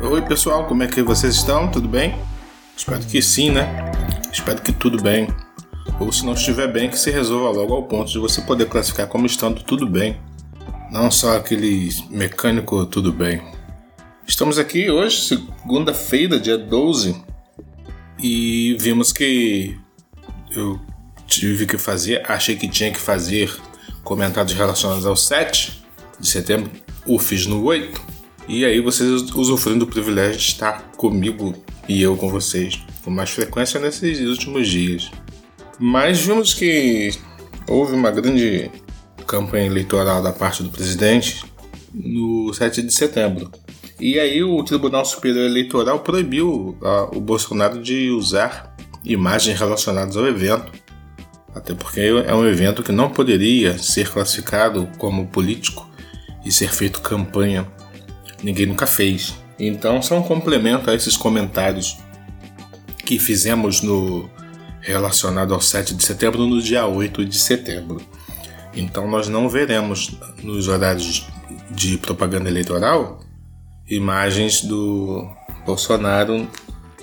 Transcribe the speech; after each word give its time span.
Oi 0.00 0.22
pessoal, 0.22 0.66
como 0.66 0.82
é 0.82 0.86
que 0.86 1.02
vocês 1.02 1.36
estão? 1.36 1.70
Tudo 1.70 1.88
bem? 1.88 2.14
Espero 2.76 3.04
que 3.04 3.22
sim, 3.22 3.50
né? 3.50 3.92
Espero 4.32 4.60
que 4.62 4.72
tudo 4.72 5.02
bem. 5.02 5.28
Ou 5.98 6.12
se 6.12 6.24
não 6.24 6.34
estiver 6.34 6.70
bem, 6.70 6.90
que 6.90 6.98
se 6.98 7.10
resolva 7.10 7.50
logo 7.50 7.74
ao 7.74 7.84
ponto 7.84 8.10
de 8.10 8.18
você 8.18 8.40
poder 8.42 8.68
classificar 8.68 9.06
como 9.08 9.26
estando 9.26 9.62
tudo 9.62 9.86
bem. 9.86 10.20
Não 10.90 11.10
só 11.10 11.36
aquele 11.36 11.88
mecânico 12.10 12.86
tudo 12.86 13.12
bem. 13.12 13.42
Estamos 14.26 14.58
aqui 14.58 14.90
hoje, 14.90 15.20
segunda-feira, 15.20 16.38
dia 16.38 16.58
12, 16.58 17.16
e 18.18 18.76
vimos 18.78 19.12
que 19.12 19.78
eu 20.50 20.80
tive 21.26 21.66
que 21.66 21.78
fazer, 21.78 22.22
achei 22.30 22.56
que 22.56 22.68
tinha 22.68 22.90
que 22.90 23.00
fazer 23.00 23.54
comentários 24.02 24.54
relacionados 24.54 25.06
ao 25.06 25.16
7 25.16 25.82
de 26.18 26.28
setembro, 26.28 26.70
fiz 27.20 27.46
no 27.46 27.62
8, 27.64 28.00
e 28.48 28.64
aí 28.64 28.80
vocês 28.80 29.30
usufruem 29.32 29.78
do 29.78 29.86
privilégio 29.86 30.38
de 30.38 30.44
estar 30.44 30.90
comigo 30.96 31.54
e 31.88 32.02
eu 32.02 32.16
com 32.16 32.28
vocês 32.28 32.80
com 33.04 33.10
mais 33.10 33.30
frequência 33.30 33.80
nesses 33.80 34.20
últimos 34.28 34.68
dias. 34.68 35.10
Mas 35.78 36.20
vimos 36.20 36.54
que 36.54 37.10
houve 37.66 37.94
uma 37.94 38.10
grande 38.10 38.70
campanha 39.26 39.66
eleitoral 39.66 40.22
da 40.22 40.32
parte 40.32 40.62
do 40.62 40.70
presidente 40.70 41.44
no 41.92 42.52
7 42.52 42.82
de 42.82 42.92
setembro. 42.92 43.50
E 44.00 44.18
aí 44.18 44.42
o 44.42 44.62
Tribunal 44.62 45.04
Superior 45.04 45.46
Eleitoral 45.46 46.00
proibiu 46.00 46.76
a, 46.82 47.16
o 47.16 47.20
Bolsonaro 47.20 47.82
de 47.82 48.10
usar 48.10 48.76
imagens 49.04 49.58
relacionadas 49.58 50.16
ao 50.16 50.26
evento. 50.26 50.72
Até 51.58 51.74
porque 51.74 52.00
é 52.00 52.34
um 52.34 52.46
evento 52.46 52.84
que 52.84 52.92
não 52.92 53.10
poderia 53.10 53.76
ser 53.78 54.08
classificado 54.08 54.88
como 54.96 55.26
político 55.26 55.88
e 56.44 56.52
ser 56.52 56.72
feito 56.72 57.00
campanha. 57.00 57.66
Ninguém 58.42 58.66
nunca 58.66 58.86
fez. 58.86 59.34
Então, 59.58 60.00
só 60.00 60.16
um 60.16 60.22
complemento 60.22 60.88
a 60.88 60.94
esses 60.94 61.16
comentários 61.16 61.98
que 63.04 63.18
fizemos 63.18 63.82
no 63.82 64.30
relacionado 64.80 65.52
ao 65.52 65.60
7 65.60 65.94
de 65.94 66.04
setembro 66.04 66.46
no 66.46 66.62
dia 66.62 66.86
8 66.86 67.24
de 67.24 67.36
setembro. 67.36 68.00
Então, 68.72 69.10
nós 69.10 69.28
não 69.28 69.48
veremos 69.48 70.16
nos 70.42 70.68
horários 70.68 71.26
de 71.70 71.98
propaganda 71.98 72.48
eleitoral 72.48 73.20
imagens 73.90 74.60
do 74.60 75.28
Bolsonaro 75.66 76.48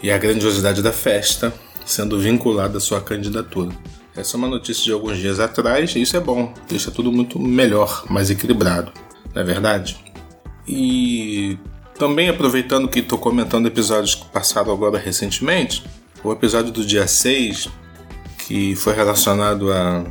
e 0.01 0.11
a 0.11 0.17
grandiosidade 0.17 0.81
da 0.81 0.94
festa 0.94 1.53
sendo 1.85 2.19
vinculada 2.19 2.77
à 2.77 2.81
sua 2.81 3.01
candidatura. 3.01 3.72
Essa 4.16 4.35
é 4.35 4.38
uma 4.38 4.47
notícia 4.47 4.83
de 4.83 4.91
alguns 4.94 5.17
dias 5.17 5.39
atrás 5.39 5.94
e 5.95 6.02
isso 6.02 6.16
é 6.16 6.19
bom, 6.19 6.53
deixa 6.69 6.89
tudo 6.89 7.11
muito 7.11 7.38
melhor, 7.38 8.05
mais 8.09 8.30
equilibrado, 8.30 8.91
não 9.33 9.41
é 9.41 9.45
verdade? 9.45 9.97
E 10.66 11.57
também 11.99 12.30
aproveitando 12.30 12.88
que 12.88 12.99
estou 12.99 13.17
comentando 13.17 13.67
episódios 13.67 14.16
que 14.16 14.25
passaram 14.25 14.72
agora 14.72 14.97
recentemente, 14.97 15.83
o 16.23 16.31
episódio 16.31 16.72
do 16.72 16.85
dia 16.85 17.07
6, 17.07 17.67
que 18.39 18.73
foi 18.75 18.94
relacionado 18.94 19.72
a, 19.72 20.05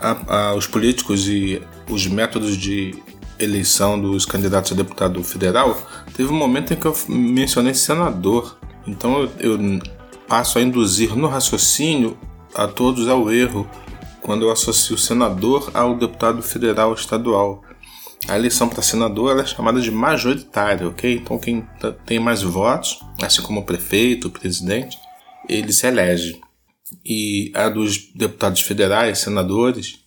a, 0.00 0.46
aos 0.48 0.66
políticos 0.66 1.28
e 1.28 1.62
os 1.88 2.06
métodos 2.06 2.56
de 2.56 2.94
eleição 3.38 4.00
dos 4.00 4.24
candidatos 4.24 4.72
a 4.72 4.74
deputado 4.74 5.22
federal, 5.22 5.80
teve 6.16 6.32
um 6.32 6.36
momento 6.36 6.72
em 6.72 6.76
que 6.76 6.86
eu 6.86 6.96
mencionei 7.08 7.74
senador. 7.74 8.58
Então 8.86 9.22
eu, 9.22 9.30
eu 9.38 9.80
passo 10.26 10.58
a 10.58 10.62
induzir 10.62 11.16
no 11.16 11.28
raciocínio 11.28 12.16
a 12.54 12.66
todos 12.66 13.08
ao 13.08 13.32
erro 13.32 13.68
quando 14.20 14.42
eu 14.42 14.50
associo 14.50 14.94
o 14.94 14.98
senador 14.98 15.70
ao 15.74 15.96
deputado 15.96 16.42
federal 16.42 16.94
estadual. 16.94 17.62
A 18.28 18.36
eleição 18.38 18.68
para 18.68 18.82
senador 18.82 19.38
é 19.40 19.44
chamada 19.44 19.80
de 19.80 19.90
majoritária, 19.90 20.88
ok? 20.88 21.16
Então 21.16 21.38
quem 21.38 21.66
tem 22.06 22.20
mais 22.20 22.42
votos, 22.42 23.00
assim 23.20 23.42
como 23.42 23.60
o 23.60 23.64
prefeito, 23.64 24.28
o 24.28 24.30
presidente, 24.30 24.96
ele 25.48 25.72
se 25.72 25.86
elege. 25.86 26.40
E 27.04 27.50
a 27.54 27.68
dos 27.68 28.12
deputados 28.14 28.60
federais, 28.60 29.18
senadores, 29.18 30.00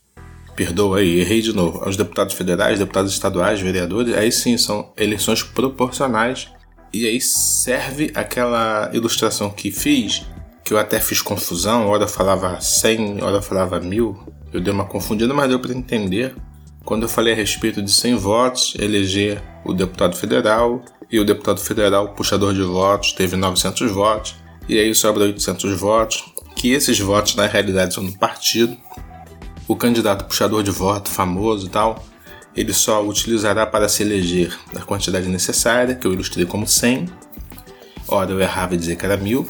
perdoa 0.55 0.99
aí, 0.99 1.19
errei 1.19 1.41
de 1.41 1.51
novo, 1.51 1.83
aos 1.83 1.97
deputados 1.97 2.33
federais, 2.33 2.79
deputados 2.79 3.11
estaduais, 3.11 3.59
vereadores, 3.59 4.15
aí 4.15 4.31
sim 4.31 4.57
são 4.57 4.93
eleições 4.95 5.43
proporcionais. 5.43 6.47
E 6.93 7.05
aí 7.05 7.19
serve 7.19 8.11
aquela 8.15 8.89
ilustração 8.93 9.49
que 9.49 9.69
fiz, 9.71 10.25
que 10.65 10.73
eu 10.73 10.79
até 10.79 10.99
fiz 10.99 11.21
confusão, 11.21 11.87
hora 11.87 12.07
falava 12.07 12.59
100, 12.59 13.23
hora 13.23 13.39
falava 13.39 13.79
mil, 13.79 14.17
eu 14.51 14.59
dei 14.59 14.73
uma 14.73 14.85
confundida, 14.85 15.31
mas 15.31 15.47
deu 15.47 15.59
para 15.59 15.71
entender. 15.71 16.35
Quando 16.83 17.03
eu 17.03 17.09
falei 17.09 17.33
a 17.33 17.35
respeito 17.35 17.83
de 17.83 17.91
100 17.91 18.15
votos, 18.15 18.73
eleger 18.79 19.41
o 19.63 19.73
deputado 19.73 20.15
federal, 20.15 20.83
e 21.11 21.19
o 21.19 21.23
deputado 21.23 21.59
federal, 21.59 22.13
puxador 22.15 22.51
de 22.51 22.63
votos, 22.63 23.13
teve 23.13 23.35
900 23.35 23.91
votos, 23.91 24.35
e 24.67 24.79
aí 24.79 24.93
sobra 24.95 25.25
800 25.25 25.79
votos, 25.79 26.23
que 26.55 26.71
esses 26.71 26.99
votos 26.99 27.35
na 27.35 27.45
realidade 27.45 27.93
são 27.93 28.03
do 28.03 28.13
partido, 28.13 28.75
o 29.67 29.75
candidato 29.75 30.25
puxador 30.25 30.63
de 30.63 30.71
voto 30.71 31.11
famoso 31.11 31.67
e 31.67 31.69
tal, 31.69 32.03
ele 32.55 32.73
só 32.73 33.05
utilizará 33.05 33.67
para 33.67 33.87
se 33.87 34.01
eleger 34.01 34.57
a 34.75 34.79
quantidade 34.79 35.27
necessária, 35.27 35.93
que 35.93 36.07
eu 36.07 36.13
ilustrei 36.13 36.45
como 36.45 36.67
100. 36.67 37.07
Ora, 38.07 38.31
eu 38.31 38.39
errava 38.39 38.73
e 38.73 38.77
dizer 38.77 38.95
que 38.95 39.05
era 39.05 39.17
mil. 39.17 39.47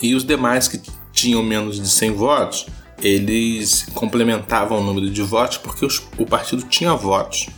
E 0.00 0.14
os 0.14 0.24
demais 0.24 0.68
que 0.68 0.80
tinham 1.12 1.42
menos 1.42 1.80
de 1.80 1.88
100 1.88 2.12
votos, 2.12 2.66
eles 3.02 3.86
complementavam 3.94 4.80
o 4.80 4.82
número 4.82 5.10
de 5.10 5.22
votos 5.22 5.58
porque 5.58 5.84
os, 5.84 6.02
o 6.18 6.26
partido 6.26 6.62
tinha 6.64 6.94
votos. 6.94 7.48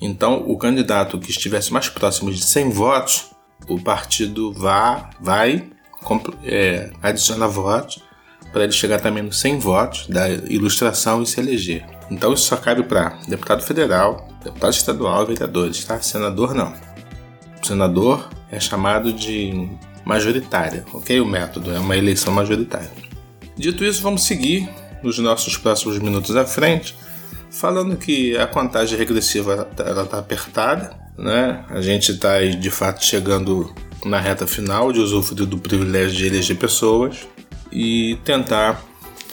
Então, 0.00 0.44
o 0.46 0.56
candidato 0.56 1.18
que 1.18 1.30
estivesse 1.30 1.72
mais 1.72 1.88
próximo 1.88 2.32
de 2.32 2.42
100 2.42 2.70
votos, 2.70 3.26
o 3.68 3.78
partido 3.80 4.52
vá, 4.52 5.10
vai 5.20 5.70
é, 6.44 6.90
adicionar 7.02 7.48
votos 7.48 8.02
para 8.52 8.64
ele 8.64 8.72
chegar 8.72 9.00
também 9.00 9.22
nos 9.22 9.38
100 9.38 9.58
votos 9.58 10.06
da 10.08 10.28
ilustração 10.28 11.22
e 11.22 11.26
se 11.26 11.38
eleger. 11.40 11.84
Então 12.10 12.32
isso 12.32 12.44
só 12.44 12.56
cabe 12.56 12.82
para 12.82 13.10
deputado 13.28 13.62
federal, 13.62 14.28
deputado 14.42 14.72
estadual 14.72 15.22
e 15.22 15.26
vereadores, 15.26 15.84
tá? 15.84 16.00
Senador 16.00 16.54
não. 16.54 16.74
O 17.62 17.66
senador 17.66 18.28
é 18.50 18.58
chamado 18.58 19.12
de 19.12 19.68
majoritária, 20.10 20.84
ok? 20.92 21.20
O 21.20 21.24
método 21.24 21.70
é 21.70 21.78
uma 21.78 21.96
eleição 21.96 22.32
majoritária. 22.32 22.90
Dito 23.56 23.84
isso, 23.84 24.02
vamos 24.02 24.24
seguir 24.24 24.68
nos 25.04 25.16
nossos 25.20 25.56
próximos 25.56 26.00
minutos 26.00 26.34
à 26.34 26.44
frente, 26.44 26.96
falando 27.48 27.96
que 27.96 28.36
a 28.36 28.44
contagem 28.44 28.98
regressiva 28.98 29.68
está 29.70 30.18
apertada, 30.18 30.96
né? 31.16 31.64
A 31.70 31.80
gente 31.80 32.10
está 32.10 32.40
de 32.44 32.70
fato 32.70 33.04
chegando 33.04 33.72
na 34.04 34.18
reta 34.18 34.48
final 34.48 34.92
de 34.92 34.98
usufruir 34.98 35.46
do 35.46 35.58
privilégio 35.58 36.16
de 36.16 36.26
eleger 36.26 36.56
pessoas 36.56 37.28
e 37.70 38.18
tentar 38.24 38.82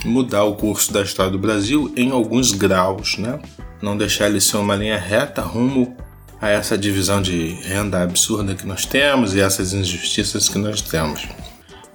mudar 0.05 0.43
o 0.43 0.55
curso 0.55 0.93
da 0.93 1.01
história 1.01 1.31
do 1.31 1.39
Brasil 1.39 1.91
em 1.97 2.11
alguns 2.11 2.51
graus, 2.51 3.17
né? 3.17 3.39
Não 3.81 3.97
deixar 3.97 4.27
ele 4.27 4.39
ser 4.39 4.57
uma 4.57 4.75
linha 4.75 4.97
reta 4.99 5.41
rumo 5.41 5.97
a 6.41 6.49
essa 6.49 6.77
divisão 6.77 7.21
de 7.21 7.49
renda 7.63 8.01
absurda 8.01 8.55
que 8.55 8.65
nós 8.65 8.85
temos 8.85 9.33
e 9.33 9.39
essas 9.39 9.73
injustiças 9.73 10.47
que 10.47 10.57
nós 10.57 10.81
temos. 10.81 11.27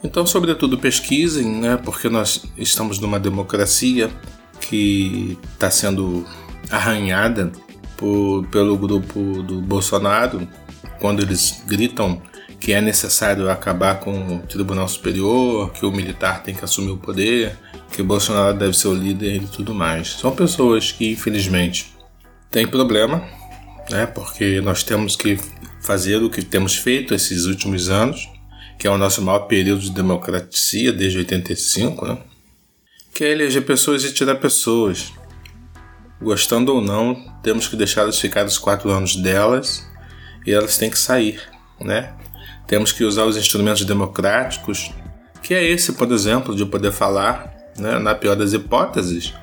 Então, 0.03 0.27
sobretudo, 0.27 0.79
pesquisem, 0.79 1.47
né? 1.61 1.77
Porque 1.77 2.09
nós 2.09 2.45
estamos 2.57 2.99
numa 2.99 3.21
democracia 3.21 4.11
que 4.61 5.39
está 5.55 5.71
sendo 5.71 6.27
arranhada 6.71 7.53
por, 7.97 8.45
pelo 8.49 8.77
grupo 8.77 9.43
do 9.43 9.61
Bolsonaro 9.61 10.49
quando 10.99 11.23
eles 11.23 11.63
gritam 11.67 12.21
que 12.59 12.73
é 12.73 12.81
necessário 12.81 13.51
acabar 13.51 13.99
com 13.99 14.37
o 14.37 14.39
Tribunal 14.39 14.87
Superior, 14.87 15.73
que 15.73 15.85
o 15.85 15.91
militar 15.91 16.45
tem 16.45 16.55
que 16.55 16.65
assumir 16.65 16.93
o 16.93 16.97
poder, 16.97 17.59
que 17.91 18.01
o 18.01 18.05
Bolsonaro 18.05 18.57
deve 18.57 18.77
ser 18.77 18.87
o 18.87 18.95
líder 18.95 19.43
e 19.43 19.47
tudo 19.49 19.75
mais. 19.75 20.12
São 20.12 20.31
pessoas 20.31 20.93
que, 20.93 21.11
infelizmente, 21.11 21.93
têm 22.53 22.65
problema, 22.65 23.25
né? 23.93 24.06
Porque 24.06 24.61
nós 24.61 24.83
temos 24.83 25.15
que 25.15 25.39
fazer 25.81 26.17
o 26.23 26.31
que 26.31 26.43
temos 26.43 26.75
feito 26.77 27.15
esses 27.15 27.44
últimos 27.44 27.91
anos, 27.91 28.29
que 28.79 28.87
é 28.87 28.91
o 28.91 28.99
nosso 28.99 29.23
maior 29.23 29.41
período 29.41 29.83
de 29.83 29.91
democracia 29.91 30.93
desde 30.93 31.19
85, 31.19 32.06
né? 32.06 32.19
Que 33.15 33.25
é 33.25 33.31
eleger 33.31 33.65
pessoas 33.65 34.03
e 34.03 34.12
tirar 34.12 34.37
pessoas. 34.37 35.12
Gostando 36.21 36.75
ou 36.75 36.81
não, 36.81 37.15
temos 37.43 37.69
que 37.69 37.77
deixá-las 37.77 38.19
ficar 38.19 38.47
os 38.47 38.59
quatro 38.59 38.91
anos 38.91 39.17
delas 39.17 39.87
e 40.47 40.53
elas 40.53 40.79
têm 40.79 40.88
que 40.88 40.99
sair, 40.99 41.41
né? 41.81 42.15
Temos 42.67 42.91
que 42.93 43.05
usar 43.05 43.25
os 43.25 43.37
instrumentos 43.37 43.85
democráticos, 43.85 44.91
que 45.43 45.53
é 45.53 45.65
esse, 45.65 45.93
por 45.93 46.11
exemplo, 46.11 46.56
de 46.56 46.65
poder 46.65 46.93
falar, 46.93 47.53
né, 47.77 47.99
na 47.99 48.15
pior 48.15 48.37
das 48.37 48.53
hipóteses, 48.53 49.35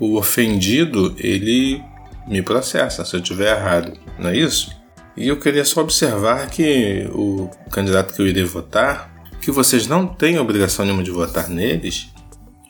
o 0.00 0.16
ofendido 0.16 1.14
ele 1.18 1.80
me 2.26 2.42
processa 2.42 3.04
se 3.04 3.14
eu 3.14 3.20
estiver 3.20 3.56
errado, 3.56 3.92
não 4.18 4.30
é 4.30 4.36
isso? 4.36 4.70
E 5.16 5.28
eu 5.28 5.38
queria 5.38 5.64
só 5.64 5.80
observar 5.80 6.50
que 6.50 7.08
o 7.12 7.48
candidato 7.70 8.14
que 8.14 8.20
eu 8.20 8.26
irei 8.26 8.44
votar, 8.44 9.12
que 9.40 9.50
vocês 9.50 9.86
não 9.86 10.06
têm 10.06 10.38
obrigação 10.38 10.84
nenhuma 10.84 11.04
de 11.04 11.10
votar 11.10 11.48
neles, 11.48 12.08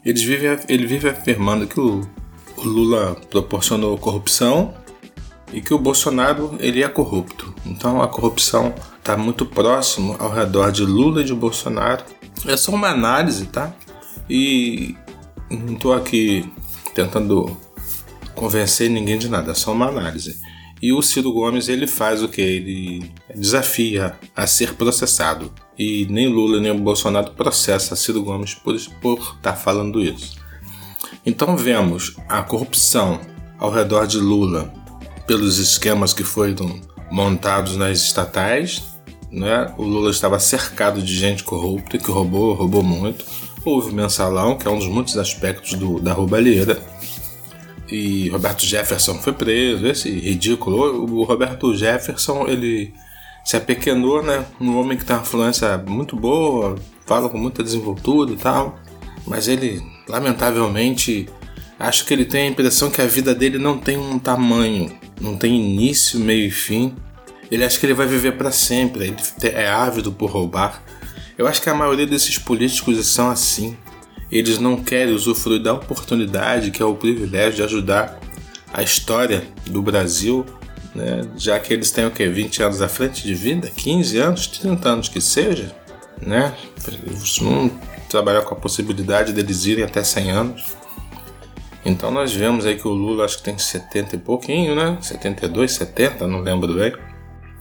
eles 0.05 0.23
vivem, 0.23 0.59
ele 0.69 0.87
vive 0.87 1.09
afirmando 1.09 1.67
que 1.67 1.81
o, 1.81 2.03
o 2.57 2.63
Lula 2.63 3.17
proporcionou 3.31 3.97
corrupção 3.97 4.75
e 5.53 5.63
que 5.63 5.73
o 5.73 5.79
Bolsonaro 5.79 6.57
ele 6.61 6.83
é 6.83 6.89
corrupto. 6.89 7.55
Então 7.65 8.03
a 8.03 8.09
corrupção 8.09 8.75
está 8.99 9.17
muito 9.17 9.47
próximo 9.47 10.17
ao 10.19 10.31
redor 10.31 10.71
de 10.71 10.85
Lula 10.85 11.23
e 11.23 11.25
de 11.25 11.35
Bolsonaro. 11.35 12.05
É 12.47 12.57
só 12.57 12.73
uma 12.73 12.89
análise, 12.89 13.47
tá? 13.47 13.73
E 14.29 14.95
não 15.49 15.75
estou 15.75 15.95
aqui 15.95 16.53
tentando 16.95 17.57
convencer 18.35 18.91
ninguém 18.91 19.19
de 19.19 19.29
nada, 19.29 19.53
é 19.53 19.55
só 19.55 19.73
uma 19.73 19.87
análise. 19.87 20.41
E 20.83 20.93
o 20.93 21.01
Ciro 21.01 21.33
Gomes 21.33 21.69
ele 21.69 21.87
faz 21.87 22.23
o 22.23 22.29
que? 22.29 22.43
Ele 22.43 23.11
desafia 23.35 24.19
a 24.37 24.47
ser 24.47 24.75
processado. 24.75 25.53
E 25.79 26.07
nem 26.11 26.29
Lula 26.29 26.61
nem 26.61 26.71
o 26.71 26.79
Bolsonaro 26.79 27.33
processa 27.33 27.97
Ciro 27.97 28.23
Gomes 28.23 28.55
por 28.55 28.75
estar 28.75 29.39
tá 29.41 29.53
falando 29.55 30.03
isso. 30.03 30.37
Então 31.25 31.57
vemos 31.57 32.17
a 32.29 32.43
corrupção 32.43 33.19
ao 33.59 33.71
redor 33.71 34.07
de 34.07 34.19
Lula 34.19 34.73
pelos 35.27 35.59
esquemas 35.59 36.13
que 36.13 36.23
foram 36.23 36.81
montados 37.11 37.77
nas 37.77 37.99
estatais. 37.99 38.83
Né? 39.33 39.73
O 39.79 39.85
Lula 39.85 40.11
estava 40.11 40.39
cercado 40.39 41.01
de 41.01 41.17
gente 41.17 41.45
corrupta 41.45 41.97
que 41.97 42.11
roubou, 42.11 42.53
roubou 42.53 42.83
muito. 42.83 43.25
Houve 43.65 43.95
mensalão, 43.95 44.59
que 44.59 44.69
é 44.69 44.71
um 44.71 44.79
dos 44.79 44.89
muitos 44.89 45.17
aspectos 45.17 45.73
do, 45.75 45.99
da 45.99 46.13
roubalheira 46.13 46.79
e 47.89 48.29
Roberto 48.29 48.65
Jefferson 48.65 49.15
foi 49.15 49.33
preso, 49.33 49.87
esse 49.87 50.11
ridículo. 50.11 51.05
O 51.05 51.25
Roberto 51.25 51.75
Jefferson, 51.75 52.47
ele 52.49 52.93
se 53.45 53.57
apequenou, 53.57 54.23
né? 54.23 54.45
Um 54.61 54.79
homem 54.79 54.97
que 54.97 55.05
tem 55.05 55.15
uma 55.15 55.23
influência 55.23 55.77
muito 55.79 56.17
boa, 56.17 56.77
fala 57.07 57.29
com 57.29 57.39
muita 57.39 57.63
desenvoltura 57.63 58.33
e 58.33 58.37
tal, 58.37 58.79
mas 59.27 59.49
ele, 59.49 59.83
lamentavelmente, 60.09 61.29
acho 61.79 62.07
que 62.07 62.15
ele 62.15 62.25
tem 62.25 62.43
a 62.43 62.51
impressão 62.51 62.91
que 62.91 63.03
a 63.03 63.07
vida 63.07 63.35
dele 63.35 63.59
não 63.59 63.77
tem 63.77 63.99
um 63.99 64.19
tamanho, 64.19 64.91
não 65.21 65.37
tem 65.37 65.55
início, 65.55 66.19
meio 66.19 66.47
e 66.47 66.51
fim. 66.51 66.95
Ele 67.51 67.65
acha 67.65 67.79
que 67.79 67.85
ele 67.85 67.95
vai 67.95 68.07
viver 68.07 68.33
para 68.33 68.51
sempre, 68.51 69.05
ele 69.05 69.17
é 69.55 69.69
ávido 69.69 70.11
por 70.11 70.31
roubar. 70.31 70.83
Eu 71.37 71.47
acho 71.47 71.61
que 71.61 71.69
a 71.69 71.75
maioria 71.75 72.07
desses 72.07 72.39
políticos 72.39 73.07
são 73.07 73.29
assim 73.29 73.77
eles 74.31 74.59
não 74.59 74.77
querem 74.77 75.15
usufruir 75.15 75.63
da 75.63 75.73
oportunidade 75.73 76.71
que 76.71 76.83
é 76.83 76.85
o 76.85 76.95
privilégio 76.95 77.57
de 77.57 77.63
ajudar 77.63 78.19
a 78.73 78.83
história 78.83 79.45
do 79.67 79.81
Brasil, 79.81 80.45
né? 80.95 81.23
já 81.37 81.59
que 81.61 81.73
eles 81.73 81.91
têm 81.91 82.07
o 82.07 82.11
que 82.11 82.27
20 82.27 82.63
anos 82.63 82.83
à 82.83 82.89
frente 82.89 83.23
de 83.23 83.35
vida, 83.35 83.71
15 83.71 84.19
anos, 84.19 84.47
30 84.47 84.89
anos 84.89 85.09
que 85.09 85.21
seja, 85.21 85.75
né? 86.21 86.55
Vamos 87.41 87.73
trabalhar 88.09 88.43
com 88.43 88.55
a 88.55 88.59
possibilidade 88.59 89.33
deles 89.33 89.65
irem 89.67 89.85
até 89.85 90.03
100 90.03 90.31
anos. 90.31 90.77
Então 91.85 92.11
nós 92.11 92.33
vemos 92.33 92.65
aí 92.65 92.77
que 92.77 92.89
o 92.89 92.93
Lula 92.93 93.25
acho 93.25 93.39
que 93.39 93.45
tem 93.45 93.59
70 93.59 94.17
e 94.17 94.19
pouquinho, 94.19 94.75
né? 94.75 94.97
72, 95.01 95.73
70, 95.73 96.27
não 96.27 96.41
lembro 96.41 96.75
bem. 96.75 96.93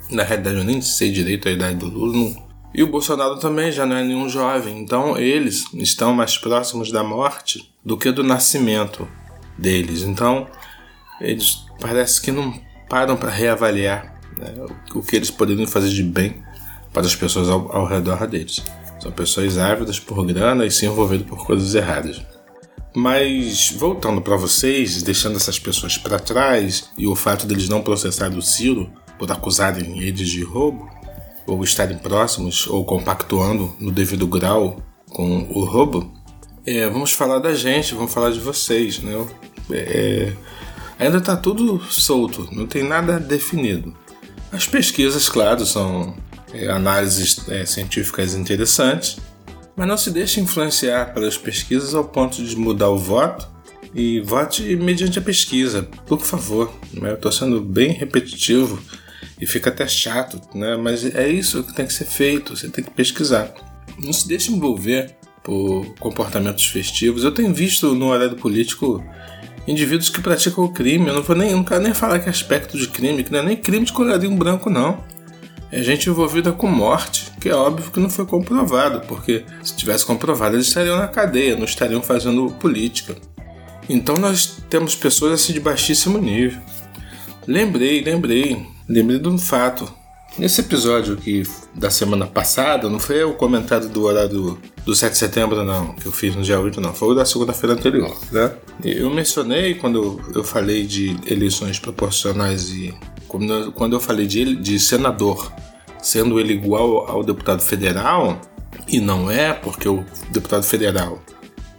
Na 0.10 0.24
realidade 0.24 0.58
eu 0.58 0.64
nem 0.64 0.82
sei 0.82 1.12
direito 1.12 1.48
a 1.50 1.52
idade 1.52 1.76
do 1.76 1.88
Lula, 1.88 2.14
não, 2.14 2.44
e 2.74 2.82
o 2.82 2.88
Bolsonaro 2.88 3.38
também 3.38 3.72
já 3.72 3.86
não 3.86 3.96
é 3.96 4.04
nenhum 4.04 4.28
jovem, 4.28 4.80
então 4.80 5.18
eles 5.18 5.66
estão 5.76 6.14
mais 6.14 6.38
próximos 6.38 6.92
da 6.92 7.04
morte 7.04 7.72
do 7.86 7.98
que 7.98 8.12
do 8.12 8.24
nascimento 8.24 9.08
deles. 9.58 10.02
Então 10.02 10.48
eles 11.22 11.66
parece 11.80 12.20
que 12.20 12.32
não 12.32 12.54
param 12.90 13.16
para 13.16 13.30
reavaliar 13.30 14.20
né, 14.38 14.54
o 14.94 15.02
que 15.02 15.16
eles 15.16 15.30
poderiam 15.30 15.68
fazer 15.68 15.90
de 15.90 16.04
bem 16.04 16.44
para 16.92 17.06
as 17.06 17.16
pessoas 17.16 17.48
ao, 17.48 17.72
ao 17.72 17.86
redor 17.86 18.26
deles. 18.28 18.64
São 19.00 19.12
pessoas 19.12 19.58
ávidas 19.58 20.00
por 20.00 20.26
grana 20.26 20.66
e 20.66 20.72
se 20.72 20.86
envolvendo 20.86 21.26
por 21.26 21.46
coisas 21.46 21.76
erradas. 21.76 22.26
Mas 22.96 23.72
voltando 23.72 24.22
para 24.22 24.36
vocês, 24.36 25.02
deixando 25.04 25.36
essas 25.36 25.60
pessoas 25.60 25.98
para 25.98 26.20
trás 26.20 26.90
e 26.98 27.06
o 27.06 27.16
fato 27.16 27.46
deles 27.46 27.68
não 27.68 27.82
processarem 27.82 28.38
o 28.38 28.42
Ciro 28.42 28.92
por 29.18 29.32
acusarem 29.32 30.00
eles 30.00 30.30
de 30.30 30.44
roubo, 30.44 30.90
ou 31.46 31.64
estarem 31.64 31.98
próximos 31.98 32.68
ou 32.68 32.86
compactuando 32.86 33.74
no 33.80 33.92
devido 33.92 34.28
grau 34.28 34.82
com 35.10 35.48
o 35.50 35.64
roubo, 35.64 36.12
é, 36.66 36.88
vamos 36.88 37.12
falar 37.12 37.40
da 37.40 37.54
gente, 37.54 37.94
vamos 37.94 38.14
falar 38.14 38.32
de 38.32 38.40
vocês, 38.40 39.00
né? 39.00 39.14
É, 39.70 40.34
ainda 40.98 41.18
está 41.18 41.36
tudo 41.36 41.82
solto, 41.90 42.48
não 42.52 42.66
tem 42.66 42.84
nada 42.84 43.20
definido. 43.20 43.94
As 44.52 44.66
pesquisas, 44.66 45.28
claro, 45.28 45.66
são 45.66 46.16
é, 46.54 46.68
análises 46.68 47.50
é, 47.50 47.66
científicas 47.66 48.34
interessantes, 48.36 49.18
mas 49.76 49.88
não 49.88 49.98
se 49.98 50.12
deixe 50.12 50.40
influenciar 50.40 51.14
pelas 51.14 51.38
pesquisas 51.38 51.94
ao 51.96 52.06
ponto 52.06 52.42
de 52.44 52.56
mudar 52.56 52.90
o 52.90 52.98
voto 52.98 53.48
e 53.94 54.22
vote 54.22 54.76
mediante 54.76 55.20
a 55.20 55.22
pesquisa, 55.22 55.84
por 56.06 56.22
favor. 56.22 56.72
Né? 56.94 57.12
Eu 57.12 57.16
estou 57.16 57.32
sendo 57.32 57.60
bem 57.60 57.92
repetitivo 57.92 58.80
e 59.40 59.46
fica 59.46 59.70
até 59.70 59.88
chato, 59.88 60.40
né? 60.56 60.76
Mas 60.76 61.04
é 61.04 61.28
isso 61.28 61.64
que 61.64 61.74
tem 61.74 61.86
que 61.86 61.94
ser 61.94 62.06
feito, 62.06 62.56
você 62.56 62.70
tem 62.70 62.84
que 62.84 62.92
pesquisar. 62.92 63.54
Não 64.00 64.14
se 64.14 64.28
deixe 64.28 64.52
envolver 64.52 65.16
por 65.44 65.86
comportamentos 66.00 66.66
festivos. 66.66 67.24
Eu 67.24 67.32
tenho 67.32 67.54
visto 67.54 67.94
no 67.94 68.08
horário 68.08 68.36
político 68.36 69.04
indivíduos 69.68 70.10
que 70.10 70.22
praticam 70.22 70.64
o 70.64 70.72
crime. 70.72 71.08
Eu 71.08 71.16
não 71.16 71.24
vou 71.24 71.36
nem, 71.36 71.52
não 71.52 71.64
quero 71.64 71.84
nem 71.84 71.94
falar 71.94 72.20
que 72.20 72.28
é 72.28 72.32
aspecto 72.32 72.78
de 72.78 72.88
crime, 72.88 73.24
que 73.24 73.32
não 73.32 73.40
é 73.40 73.44
nem 73.44 73.58
crime 73.58 73.86
de 73.86 73.94
colorinho 73.94 74.36
branco, 74.36 74.70
não. 74.70 75.04
É 75.72 75.82
gente 75.82 76.08
envolvida 76.08 76.52
com 76.52 76.68
morte, 76.68 77.32
que 77.42 77.50
é 77.50 77.56
óbvio 77.56 77.92
que 77.92 78.00
não 78.00 78.10
foi 78.10 78.28
comprovado, 78.28 79.02
porque 79.08 79.44
se 79.64 79.76
tivesse 79.76 80.06
comprovado 80.06 80.56
eles 80.56 80.68
estariam 80.68 80.98
na 80.98 81.08
cadeia, 81.08 81.56
não 81.56 81.66
estariam 81.66 82.02
fazendo 82.02 82.52
política. 82.60 83.16
Então 83.90 84.16
nós 84.16 84.60
temos 84.70 84.96
pessoas 84.96 85.34
assim 85.34 85.52
de 85.52 85.60
baixíssimo 85.60 86.20
nível. 86.20 86.62
Lembrei, 87.48 88.04
lembrei. 88.04 88.66
Lembrei 88.88 89.20
de 89.20 89.28
um 89.30 89.38
fato. 89.38 89.92
Nesse 90.38 90.62
episódio 90.62 91.14
aqui 91.14 91.44
da 91.76 91.92
semana 91.92 92.26
passada, 92.26 92.90
não 92.90 93.00
foi 93.00 93.24
o 93.24 93.34
comentário 93.34 93.88
do 93.88 94.04
horário 94.04 94.58
do 94.84 94.96
7 94.96 95.12
de 95.12 95.18
setembro, 95.18 95.64
não, 95.64 95.94
que 95.94 96.08
eu 96.08 96.12
fiz 96.12 96.36
no 96.36 96.42
dia 96.42 96.60
8, 96.60 96.82
não. 96.82 96.94
Foi 96.94 97.10
o 97.10 97.14
da 97.14 97.24
segunda-feira 97.24 97.76
anterior, 97.76 98.18
né? 98.32 98.52
Eu 98.84 99.12
mencionei 99.12 99.76
quando 99.76 100.20
eu 100.34 100.44
falei 100.44 100.86
de 100.86 101.16
eleições 101.28 101.80
proporcionais 101.80 102.70
e 102.72 102.94
quando 103.28 103.94
eu 103.94 104.00
falei 104.00 104.26
de, 104.26 104.56
de 104.56 104.80
senador, 104.80 105.52
sendo 106.02 106.40
ele 106.40 106.54
igual 106.54 107.10
ao 107.10 107.24
deputado 107.24 107.62
federal, 107.62 108.40
e 108.88 109.00
não 109.00 109.30
é, 109.30 109.54
porque 109.54 109.88
o 109.88 110.04
deputado 110.32 110.64
federal 110.64 111.22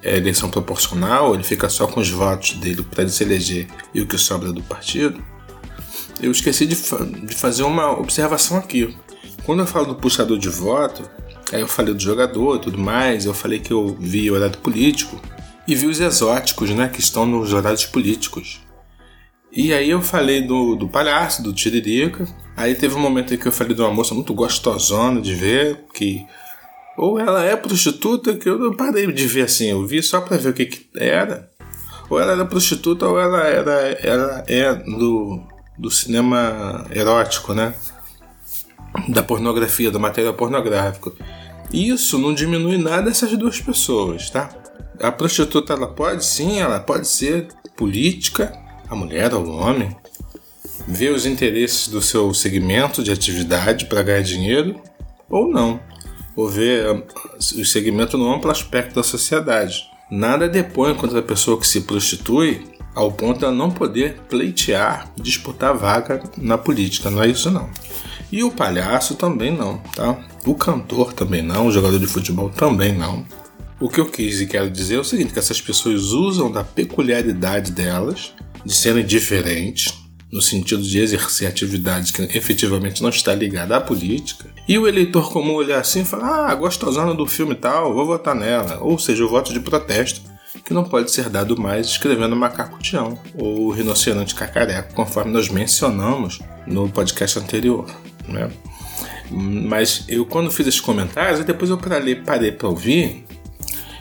é 0.02 0.16
eleição 0.16 0.48
proporcional, 0.48 1.34
ele 1.34 1.42
fica 1.42 1.68
só 1.68 1.86
com 1.86 2.00
os 2.00 2.10
votos 2.10 2.52
dele 2.54 2.82
para 2.82 3.02
ele 3.02 3.10
se 3.10 3.24
eleger 3.24 3.66
e 3.92 4.00
o 4.00 4.06
que 4.06 4.16
sobra 4.16 4.52
do 4.52 4.62
partido 4.62 5.22
eu 6.24 6.32
esqueci 6.32 6.66
de, 6.66 6.74
de 6.74 7.34
fazer 7.34 7.62
uma 7.62 7.98
observação 7.98 8.56
aqui. 8.56 8.96
Quando 9.44 9.60
eu 9.60 9.66
falo 9.66 9.86
do 9.86 9.94
puxador 9.96 10.38
de 10.38 10.48
voto, 10.48 11.08
aí 11.52 11.60
eu 11.60 11.68
falei 11.68 11.92
do 11.92 12.00
jogador 12.00 12.56
e 12.56 12.60
tudo 12.60 12.78
mais, 12.78 13.26
eu 13.26 13.34
falei 13.34 13.58
que 13.58 13.72
eu 13.72 13.96
vi 14.00 14.30
o 14.30 14.34
horário 14.34 14.58
político 14.58 15.20
e 15.68 15.74
vi 15.74 15.86
os 15.86 16.00
exóticos, 16.00 16.70
né, 16.70 16.88
que 16.88 17.00
estão 17.00 17.26
nos 17.26 17.52
horários 17.52 17.84
políticos. 17.84 18.60
E 19.52 19.72
aí 19.72 19.90
eu 19.90 20.02
falei 20.02 20.42
do, 20.42 20.74
do 20.74 20.88
palhaço, 20.88 21.42
do 21.42 21.52
Tiririca. 21.52 22.26
Aí 22.56 22.74
teve 22.74 22.94
um 22.94 23.00
momento 23.00 23.34
em 23.34 23.38
que 23.38 23.46
eu 23.46 23.52
falei 23.52 23.74
de 23.74 23.80
uma 23.80 23.90
moça 23.90 24.14
muito 24.14 24.34
gostosona 24.34 25.20
de 25.20 25.34
ver, 25.34 25.84
que 25.94 26.26
ou 26.96 27.18
ela 27.18 27.44
é 27.44 27.56
prostituta, 27.56 28.34
que 28.34 28.48
eu 28.48 28.74
parei 28.76 29.10
de 29.12 29.26
ver 29.26 29.42
assim, 29.42 29.66
eu 29.66 29.84
vi 29.84 30.02
só 30.02 30.20
para 30.20 30.36
ver 30.36 30.50
o 30.50 30.52
que, 30.52 30.66
que 30.66 30.86
era. 30.94 31.50
Ou 32.08 32.20
ela 32.20 32.32
era 32.32 32.44
prostituta 32.44 33.06
ou 33.06 33.18
ela 33.18 33.42
era 33.44 33.72
ela 34.02 34.44
é 34.46 34.74
do 34.74 35.42
do 35.76 35.90
cinema 35.90 36.86
erótico, 36.90 37.54
né? 37.54 37.74
Da 39.08 39.22
pornografia, 39.22 39.90
da 39.90 39.98
matéria 39.98 40.32
pornográfica. 40.32 41.12
Isso 41.72 42.18
não 42.18 42.32
diminui 42.32 42.78
nada 42.78 43.10
essas 43.10 43.36
duas 43.36 43.60
pessoas, 43.60 44.30
tá? 44.30 44.48
A 45.00 45.10
prostituta 45.10 45.72
ela 45.72 45.88
pode 45.88 46.24
sim, 46.24 46.60
ela 46.60 46.78
pode 46.78 47.08
ser 47.08 47.48
política, 47.76 48.52
a 48.88 48.94
mulher 48.94 49.34
ou 49.34 49.44
o 49.44 49.56
homem, 49.56 49.96
ver 50.86 51.10
os 51.12 51.26
interesses 51.26 51.88
do 51.88 52.00
seu 52.00 52.32
segmento 52.32 53.02
de 53.02 53.10
atividade 53.10 53.86
para 53.86 54.02
ganhar 54.02 54.22
dinheiro 54.22 54.80
ou 55.28 55.48
não, 55.48 55.80
ou 56.36 56.48
ver 56.48 56.86
ah, 56.86 57.02
o 57.36 57.64
segmento 57.64 58.16
no 58.16 58.32
amplo 58.32 58.50
aspecto 58.50 58.94
da 58.94 59.02
sociedade. 59.02 59.82
Nada 60.10 60.48
depõe 60.48 60.94
contra 60.94 61.18
a 61.18 61.22
pessoa 61.22 61.58
que 61.58 61.66
se 61.66 61.80
prostitui 61.80 62.64
ao 62.94 63.10
ponto 63.10 63.46
de 63.46 63.52
não 63.52 63.70
poder 63.70 64.20
pleitear, 64.28 65.12
disputar 65.20 65.76
vaga 65.76 66.22
na 66.36 66.56
política, 66.56 67.10
não 67.10 67.22
é 67.22 67.28
isso 67.28 67.50
não. 67.50 67.68
E 68.30 68.42
o 68.42 68.50
palhaço 68.50 69.14
também 69.14 69.50
não, 69.50 69.78
tá? 69.94 70.18
O 70.46 70.54
cantor 70.54 71.12
também 71.12 71.42
não, 71.42 71.66
o 71.66 71.72
jogador 71.72 71.98
de 71.98 72.06
futebol 72.06 72.50
também 72.50 72.92
não. 72.92 73.24
O 73.80 73.88
que 73.88 74.00
eu 74.00 74.06
quis 74.06 74.40
e 74.40 74.46
quero 74.46 74.70
dizer 74.70 74.96
é 74.96 75.00
o 75.00 75.04
seguinte, 75.04 75.32
que 75.32 75.38
essas 75.38 75.60
pessoas 75.60 76.12
usam 76.12 76.50
da 76.50 76.62
peculiaridade 76.62 77.72
delas, 77.72 78.32
de 78.64 78.72
serem 78.72 79.04
diferentes, 79.04 79.92
no 80.32 80.42
sentido 80.42 80.82
de 80.82 80.98
exercer 80.98 81.46
atividade 81.46 82.12
que 82.12 82.22
efetivamente 82.36 83.02
não 83.02 83.08
está 83.08 83.34
ligada 83.34 83.76
à 83.76 83.80
política. 83.80 84.48
E 84.66 84.76
o 84.78 84.88
eleitor 84.88 85.30
comum 85.30 85.54
olhar 85.54 85.78
assim 85.78 86.00
e 86.00 86.04
falar, 86.04 86.50
ah, 86.50 86.54
gostosona 86.54 87.14
do 87.14 87.26
filme 87.26 87.54
tal, 87.54 87.94
vou 87.94 88.04
votar 88.04 88.34
nela. 88.34 88.78
Ou 88.80 88.98
seja, 88.98 89.24
o 89.24 89.28
voto 89.28 89.52
de 89.52 89.60
protesto 89.60 90.22
que 90.64 90.72
não 90.72 90.84
pode 90.84 91.10
ser 91.10 91.28
dado 91.28 91.60
mais 91.60 91.86
escrevendo 91.86 92.34
macaco 92.34 92.78
tião 92.78 93.18
ou 93.34 93.70
rinoceronte 93.70 94.34
cacareco, 94.34 94.94
conforme 94.94 95.30
nós 95.30 95.48
mencionamos 95.48 96.40
no 96.66 96.88
podcast 96.88 97.38
anterior. 97.38 97.86
Né? 98.26 98.50
Mas 99.30 100.04
eu, 100.08 100.24
quando 100.24 100.50
fiz 100.50 100.66
esses 100.66 100.80
comentários, 100.80 101.44
depois 101.44 101.70
eu 101.70 101.78
parei 102.24 102.50
para 102.50 102.68
ouvir, 102.68 103.26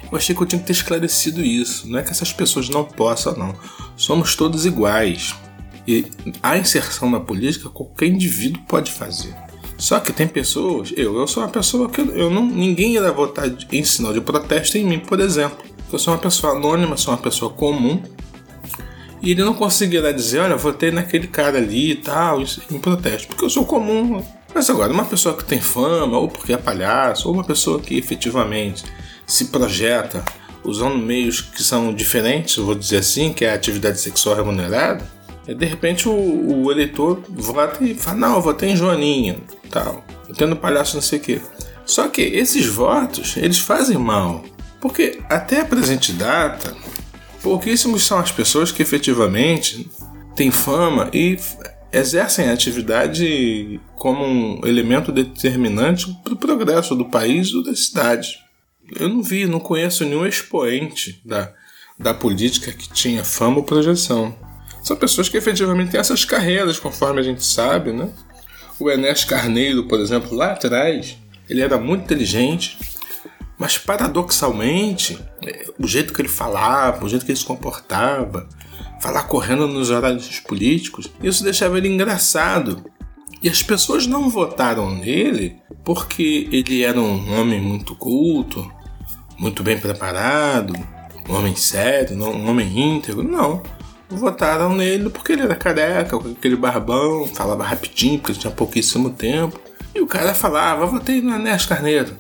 eu 0.10 0.18
achei 0.18 0.36
que 0.36 0.42
eu 0.42 0.48
tinha 0.48 0.60
que 0.60 0.68
ter 0.68 0.74
esclarecido 0.74 1.42
isso. 1.42 1.90
Não 1.90 2.00
é 2.00 2.04
que 2.04 2.12
essas 2.12 2.32
pessoas 2.32 2.70
não 2.70 2.86
possam, 2.86 3.36
não. 3.36 3.56
Somos 3.98 4.36
todos 4.36 4.66
iguais. 4.66 5.36
E 5.86 6.06
a 6.42 6.58
inserção 6.58 7.10
na 7.10 7.20
política 7.20 7.68
qualquer 7.68 8.08
indivíduo 8.08 8.62
pode 8.68 8.92
fazer. 8.92 9.36
Só 9.78 10.00
que 10.00 10.14
tem 10.14 10.28
pessoas, 10.28 10.94
eu, 10.96 11.18
eu 11.18 11.28
sou 11.28 11.44
uma 11.44 11.50
pessoa 11.50 11.90
que 11.90 12.00
eu 12.00 12.30
não, 12.30 12.46
ninguém 12.46 12.96
irá 12.96 13.12
votar 13.12 13.52
em 13.72 13.84
sinal 13.84 14.14
de 14.14 14.22
protesto 14.22 14.78
em 14.78 14.86
mim, 14.86 15.00
por 15.00 15.20
exemplo. 15.20 15.73
Eu 15.94 16.00
sou 16.00 16.14
uma 16.14 16.20
pessoa 16.20 16.54
anônima, 16.54 16.98
sou 16.98 17.14
uma 17.14 17.22
pessoa 17.22 17.52
comum. 17.52 18.02
E 19.22 19.32
ele 19.32 19.44
não 19.44 19.54
conseguirá 19.54 20.12
dizer, 20.12 20.40
olha, 20.40 20.58
votei 20.58 20.92
naquele 20.92 21.28
cara 21.28 21.58
ali 21.58 21.92
e 21.92 21.96
tal, 21.96 22.42
em 22.42 22.80
protesto, 22.80 23.28
porque 23.28 23.46
eu 23.46 23.50
sou 23.50 23.66
comum. 23.66 24.26
Mas 24.54 24.70
agora, 24.70 24.92
uma 24.92 25.06
pessoa 25.06 25.36
que 25.38 25.46
tem 25.46 25.62
fama, 25.62 26.18
ou 26.18 26.28
porque 26.28 26.52
é 26.52 26.58
palhaço, 26.58 27.30
ou 27.30 27.34
uma 27.34 27.44
pessoa 27.44 27.80
que 27.80 27.98
efetivamente 27.98 28.84
se 29.26 29.46
projeta 29.46 30.24
usando 30.64 30.98
meios 30.98 31.42
que 31.42 31.64
são 31.64 31.94
diferentes, 31.94 32.58
vou 32.58 32.76
dizer 32.76 32.98
assim, 32.98 33.32
que 33.32 33.46
é 33.46 33.52
a 33.52 33.56
atividade 33.56 34.00
sexual 34.00 34.36
remunerada, 34.36 35.06
de 35.46 35.66
repente 35.66 36.08
o, 36.08 36.64
o 36.64 36.72
eleitor 36.72 37.22
vota 37.30 37.84
e 37.84 37.96
fala, 37.96 38.18
não, 38.18 38.36
eu 38.36 38.42
votei 38.42 38.70
em 38.70 38.76
Joaninha, 38.76 39.38
tal, 39.70 40.04
votei 40.28 40.48
no 40.48 40.56
palhaço 40.56 40.96
não 40.96 41.02
sei 41.02 41.20
o 41.20 41.22
quê. 41.22 41.42
Só 41.86 42.08
que 42.08 42.22
esses 42.22 42.66
votos, 42.66 43.36
eles 43.36 43.60
fazem 43.60 43.98
mal, 43.98 44.44
porque 44.84 45.22
até 45.30 45.62
a 45.62 45.66
presente 45.66 46.12
data, 46.12 46.76
pouquíssimos 47.42 48.06
são 48.06 48.20
as 48.20 48.34
pessoas 48.34 48.70
que 48.70 48.82
efetivamente 48.82 49.90
têm 50.36 50.52
fama 50.52 51.10
e 51.14 51.40
exercem 51.90 52.50
a 52.50 52.52
atividade 52.52 53.80
como 53.96 54.26
um 54.26 54.60
elemento 54.68 55.10
determinante 55.10 56.14
para 56.22 56.34
o 56.34 56.38
progresso 56.38 56.96
do 56.96 57.06
país 57.06 57.54
ou 57.54 57.64
da 57.64 57.74
cidade. 57.74 58.40
Eu 59.00 59.08
não 59.08 59.24
vi, 59.24 59.46
não 59.46 59.58
conheço 59.58 60.04
nenhum 60.04 60.28
expoente 60.28 61.22
da, 61.24 61.54
da 61.98 62.14
política 62.14 62.74
que 62.74 62.92
tinha 62.92 63.24
fama 63.24 63.60
ou 63.60 63.64
projeção. 63.64 64.36
São 64.84 64.98
pessoas 64.98 65.30
que 65.30 65.38
efetivamente 65.38 65.92
têm 65.92 66.00
essas 66.02 66.26
carreiras, 66.26 66.78
conforme 66.78 67.22
a 67.22 67.24
gente 67.24 67.46
sabe, 67.46 67.94
né? 67.94 68.10
O 68.78 68.92
Enes 68.92 69.24
Carneiro, 69.24 69.88
por 69.88 70.02
exemplo, 70.02 70.36
lá 70.36 70.52
atrás, 70.52 71.16
ele 71.50 71.62
era 71.62 71.78
muito 71.78 72.04
inteligente, 72.04 72.78
mas 73.58 73.78
paradoxalmente, 73.78 75.20
o 75.80 75.88
jeito 75.88 76.14
que 76.14 76.22
ele 76.22 76.30
falava, 76.30 77.06
o 77.06 77.10
jeito 77.10 77.26
que 77.26 77.32
ele 77.32 77.40
se 77.40 77.46
comportava, 77.46 78.48
falar 79.02 79.24
correndo 79.24 79.68
nos 79.68 79.90
horários 79.90 80.40
políticos, 80.40 81.10
isso 81.22 81.44
deixava 81.44 81.78
ele 81.78 81.88
engraçado. 81.88 82.84
E 83.42 83.50
as 83.50 83.62
pessoas 83.62 84.08
não 84.08 84.30
votaram 84.30 84.90
nele 84.96 85.58
porque 85.84 86.48
ele 86.52 86.84
era 86.84 87.00
um 87.00 87.40
homem 87.40 87.60
muito 87.60 87.96
culto, 87.96 88.72
muito 89.38 89.62
bem 89.62 89.78
preparado, 89.78 90.74
um 91.30 91.36
homem 91.36 91.56
sério, 91.56 92.18
um 92.18 92.50
homem 92.50 92.96
íntegro. 92.96 93.22
Não 93.22 93.62
votaram 94.16 94.76
nele 94.76 95.10
porque 95.10 95.34
ele 95.34 95.42
era 95.42 95.56
careca, 95.56 96.18
com 96.18 96.30
aquele 96.30 96.56
barbão, 96.56 97.28
falava 97.28 97.64
rapidinho, 97.64 98.20
porque 98.20 98.40
tinha 98.40 98.52
pouquíssimo 98.52 99.10
tempo. 99.10 99.60
E 99.94 100.02
o 100.02 100.08
cara 100.08 100.34
falava, 100.34 100.86
votei 100.86 101.22
no 101.22 101.36
Enéas 101.36 101.66
Carneiro. 101.66 102.16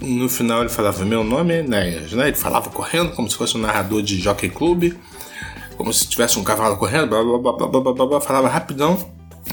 No 0.00 0.28
final 0.28 0.60
ele 0.60 0.68
falava, 0.68 1.04
meu 1.04 1.24
nome 1.24 1.54
é 1.54 1.62
né? 1.62 1.88
Ele 1.88 2.34
falava 2.34 2.70
correndo, 2.70 3.12
como 3.12 3.30
se 3.30 3.36
fosse 3.36 3.56
um 3.56 3.60
narrador 3.60 4.02
de 4.02 4.20
Jockey 4.20 4.48
Club, 4.48 4.92
como 5.76 5.92
se 5.92 6.08
tivesse 6.08 6.38
um 6.38 6.44
cavalo 6.44 6.76
correndo, 6.76 7.08
blá, 7.08 7.22
blá, 7.22 7.52
blá, 7.52 7.68
blá, 7.68 7.92
blá, 7.92 8.06
blá, 8.06 8.20
falava 8.20 8.48
rapidão, 8.48 8.98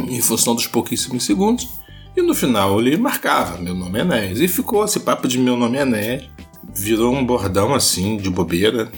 em 0.08 0.22
função 0.22 0.56
dos 0.56 0.68
pouquíssimos 0.68 1.26
segundos. 1.26 1.68
E 2.16 2.22
no 2.22 2.36
final 2.36 2.80
ele 2.80 2.98
marcava, 2.98 3.58
meu 3.58 3.74
nome 3.74 4.00
é 4.00 4.02
Enéas. 4.02 4.40
E 4.40 4.48
ficou 4.48 4.84
esse 4.84 5.00
papo 5.00 5.28
de 5.28 5.38
meu 5.38 5.56
nome 5.56 5.78
é 5.78 5.82
Enéas. 5.82 6.30
Virou 6.74 7.14
um 7.14 7.26
bordão 7.26 7.74
assim, 7.74 8.18
de 8.18 8.30
bobeira, 8.30 8.92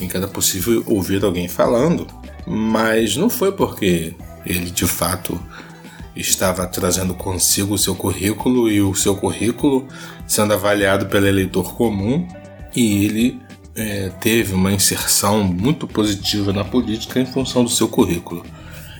em 0.00 0.08
que 0.08 0.16
era 0.16 0.28
possível 0.28 0.82
ouvir 0.86 1.24
alguém 1.24 1.48
falando, 1.48 2.06
mas 2.46 3.16
não 3.16 3.30
foi 3.30 3.52
porque 3.52 4.14
ele 4.44 4.70
de 4.70 4.86
fato 4.86 5.40
estava 6.14 6.66
trazendo 6.66 7.14
consigo 7.14 7.74
o 7.74 7.78
seu 7.78 7.94
currículo 7.94 8.70
e 8.70 8.80
o 8.80 8.94
seu 8.94 9.16
currículo 9.16 9.86
sendo 10.26 10.52
avaliado 10.52 11.06
pelo 11.06 11.26
eleitor 11.26 11.74
comum 11.74 12.26
e 12.74 13.04
ele 13.04 13.40
é, 13.74 14.10
teve 14.20 14.54
uma 14.54 14.72
inserção 14.72 15.42
muito 15.42 15.86
positiva 15.86 16.52
na 16.52 16.64
política 16.64 17.18
em 17.18 17.26
função 17.26 17.64
do 17.64 17.70
seu 17.70 17.88
currículo. 17.88 18.44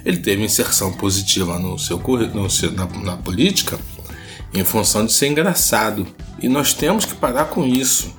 Ele 0.05 0.17
teve 0.17 0.43
inserção 0.43 0.93
positiva 0.93 1.59
no 1.59 1.79
seu, 1.79 1.99
no 2.35 2.51
seu 2.51 2.73
na, 2.73 2.87
na 2.87 3.17
política 3.17 3.79
em 4.55 4.65
função 4.65 5.07
de 5.07 5.13
ser 5.13 5.29
engraçado 5.29 6.07
e 6.41 6.49
nós 6.49 6.73
temos 6.73 7.05
que 7.05 7.15
parar 7.15 7.47
com 7.47 7.65
isso. 7.65 8.15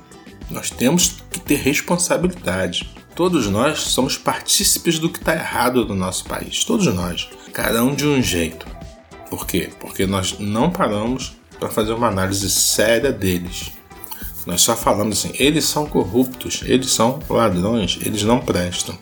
Nós 0.50 0.70
temos 0.70 1.16
que 1.30 1.40
ter 1.40 1.56
responsabilidade. 1.56 2.90
Todos 3.14 3.48
nós 3.48 3.80
somos 3.80 4.16
partícipes 4.16 4.98
do 4.98 5.08
que 5.08 5.18
está 5.18 5.34
errado 5.34 5.86
no 5.86 5.94
nosso 5.94 6.24
país. 6.24 6.64
Todos 6.64 6.86
nós. 6.92 7.28
Cada 7.52 7.84
um 7.84 7.94
de 7.94 8.06
um 8.06 8.20
jeito. 8.20 8.66
Por 9.34 9.48
quê? 9.48 9.68
Porque 9.80 10.06
nós 10.06 10.38
não 10.38 10.70
paramos 10.70 11.36
para 11.58 11.68
fazer 11.68 11.92
uma 11.92 12.06
análise 12.06 12.48
séria 12.48 13.10
deles. 13.10 13.72
Nós 14.46 14.60
só 14.60 14.76
falamos 14.76 15.18
assim: 15.18 15.32
eles 15.36 15.64
são 15.64 15.86
corruptos, 15.86 16.62
eles 16.64 16.92
são 16.92 17.18
ladrões, 17.28 17.98
eles 18.00 18.22
não 18.22 18.38
prestam. 18.38 18.96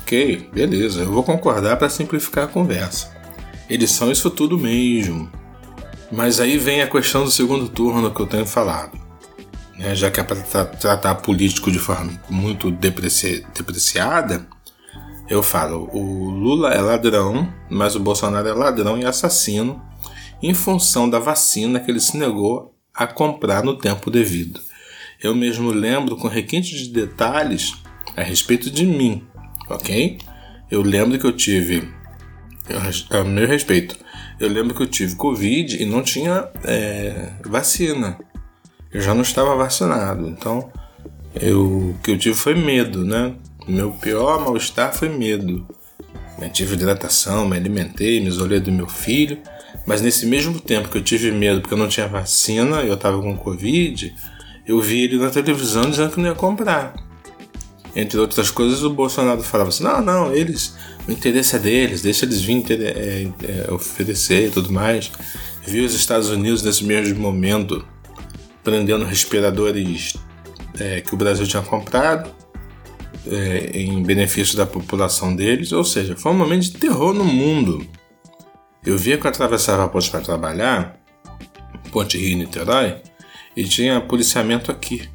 Ok, 0.00 0.48
beleza, 0.52 1.00
eu 1.00 1.10
vou 1.10 1.24
concordar 1.24 1.76
para 1.78 1.88
simplificar 1.88 2.44
a 2.44 2.46
conversa. 2.48 3.12
Eles 3.68 3.90
são 3.90 4.12
isso 4.12 4.30
tudo 4.30 4.56
mesmo. 4.56 5.28
Mas 6.12 6.38
aí 6.38 6.58
vem 6.58 6.80
a 6.80 6.88
questão 6.88 7.24
do 7.24 7.30
segundo 7.32 7.68
turno 7.68 8.14
que 8.14 8.20
eu 8.20 8.26
tenho 8.26 8.46
falado 8.46 8.96
né, 9.76 9.94
já 9.94 10.10
que 10.10 10.20
é 10.20 10.22
para 10.22 10.36
tra 10.36 10.64
tratar 10.64 11.16
político 11.16 11.70
de 11.70 11.78
forma 11.78 12.18
muito 12.30 12.70
depreci 12.70 13.44
depreciada, 13.54 14.46
eu 15.28 15.42
falo: 15.42 15.88
o 15.92 16.30
Lula 16.30 16.72
é 16.72 16.80
ladrão, 16.80 17.52
mas 17.68 17.94
o 17.94 18.00
Bolsonaro 18.00 18.48
é 18.48 18.52
ladrão 18.52 18.98
e 18.98 19.04
assassino 19.04 19.82
em 20.42 20.54
função 20.54 21.08
da 21.08 21.18
vacina 21.18 21.80
que 21.80 21.90
ele 21.90 22.00
se 22.00 22.16
negou 22.16 22.74
a 22.94 23.06
comprar 23.06 23.62
no 23.62 23.76
tempo 23.76 24.10
devido. 24.10 24.60
Eu 25.22 25.34
mesmo 25.34 25.70
lembro 25.70 26.16
com 26.16 26.28
requinte 26.28 26.76
de 26.76 26.88
detalhes 26.88 27.74
a 28.16 28.22
respeito 28.22 28.70
de 28.70 28.86
mim, 28.86 29.26
ok? 29.68 30.18
Eu 30.70 30.82
lembro 30.82 31.18
que 31.18 31.26
eu 31.26 31.32
tive, 31.32 31.88
a 33.10 33.24
meu 33.24 33.46
respeito, 33.46 33.96
eu 34.38 34.48
lembro 34.48 34.74
que 34.74 34.82
eu 34.82 34.86
tive 34.86 35.16
Covid 35.16 35.82
e 35.82 35.86
não 35.86 36.02
tinha 36.02 36.48
é, 36.64 37.32
vacina 37.44 38.18
eu 38.96 39.02
já 39.02 39.14
não 39.14 39.20
estava 39.20 39.54
vacinado. 39.54 40.26
Então, 40.26 40.70
eu, 41.34 41.90
o 41.90 41.98
que 42.02 42.12
eu 42.12 42.18
tive 42.18 42.34
foi 42.34 42.54
medo, 42.54 43.04
né? 43.04 43.34
Meu 43.66 43.90
pior 43.90 44.40
mal-estar 44.40 44.94
foi 44.94 45.08
medo. 45.08 45.66
Eu 46.40 46.50
tive 46.50 46.74
hidratação, 46.74 47.48
me 47.48 47.56
alimentei, 47.56 48.20
me 48.20 48.28
isolei 48.28 48.60
do 48.60 48.70
meu 48.70 48.86
filho. 48.86 49.38
Mas 49.84 50.00
nesse 50.00 50.24
mesmo 50.24 50.60
tempo 50.60 50.88
que 50.88 50.98
eu 50.98 51.02
tive 51.02 51.32
medo 51.32 51.60
porque 51.60 51.74
eu 51.74 51.78
não 51.78 51.88
tinha 51.88 52.06
vacina 52.06 52.82
e 52.82 52.88
eu 52.88 52.94
estava 52.94 53.20
com 53.20 53.36
Covid, 53.36 54.14
eu 54.66 54.80
vi 54.80 55.02
ele 55.02 55.18
na 55.18 55.30
televisão 55.30 55.90
dizendo 55.90 56.12
que 56.12 56.20
não 56.20 56.28
ia 56.28 56.34
comprar. 56.34 56.94
Entre 57.94 58.18
outras 58.20 58.50
coisas, 58.50 58.82
o 58.84 58.90
Bolsonaro 58.90 59.42
falava 59.42 59.70
assim: 59.70 59.82
não, 59.82 60.00
não, 60.00 60.34
eles, 60.34 60.76
o 61.08 61.10
interesse 61.10 61.56
é 61.56 61.58
deles, 61.58 62.02
deixa 62.02 62.24
eles 62.24 62.42
virem 62.42 62.64
é, 62.68 63.28
é, 63.42 63.72
oferecer 63.72 64.48
e 64.48 64.50
tudo 64.50 64.72
mais. 64.72 65.10
Vi 65.66 65.80
os 65.80 65.94
Estados 65.94 66.28
Unidos 66.28 66.62
nesse 66.62 66.84
mesmo 66.84 67.18
momento 67.18 67.84
prendendo 68.62 69.04
respiradores 69.04 70.14
é, 70.78 71.00
que 71.00 71.14
o 71.14 71.16
Brasil 71.16 71.46
tinha 71.46 71.62
comprado 71.62 72.35
é, 73.30 73.78
em 73.78 74.02
benefício 74.02 74.56
da 74.56 74.66
população 74.66 75.34
deles, 75.34 75.72
ou 75.72 75.84
seja, 75.84 76.16
foi 76.16 76.32
um 76.32 76.36
momento 76.36 76.62
de 76.62 76.72
terror 76.72 77.12
no 77.12 77.24
mundo. 77.24 77.86
Eu 78.84 78.96
via 78.96 79.18
que 79.18 79.26
eu 79.26 79.30
atravessava 79.30 79.84
a 79.84 79.88
ponte 79.88 80.10
para 80.10 80.20
trabalhar, 80.20 81.00
Ponte 81.90 82.18
Rio 82.18 82.38
Niterói, 82.38 82.96
e 83.56 83.64
tinha 83.64 84.00
policiamento 84.00 84.70
aqui. 84.70 85.08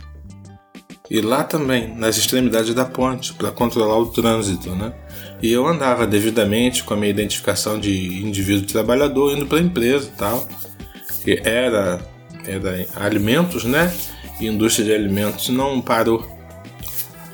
E 1.09 1.21
lá 1.21 1.43
também, 1.43 1.93
nas 1.93 2.17
extremidades 2.17 2.73
da 2.73 2.85
ponte, 2.85 3.33
para 3.33 3.51
controlar 3.51 3.97
o 3.97 4.07
trânsito, 4.07 4.73
né? 4.75 4.93
E 5.41 5.51
eu 5.51 5.67
andava 5.67 6.07
devidamente 6.07 6.83
com 6.83 6.93
a 6.93 6.97
minha 6.97 7.09
identificação 7.09 7.79
de 7.79 8.23
indivíduo 8.23 8.65
trabalhador 8.65 9.35
indo 9.35 9.45
para 9.45 9.57
a 9.57 9.61
empresa 9.61 10.07
e 10.07 10.17
tal, 10.17 10.47
que 11.23 11.41
era 11.43 11.97
da 11.97 13.05
alimentos, 13.05 13.63
né? 13.65 13.93
E 14.39 14.47
indústria 14.47 14.85
de 14.85 14.93
alimentos 14.93 15.49
não 15.49 15.81
parou. 15.81 16.25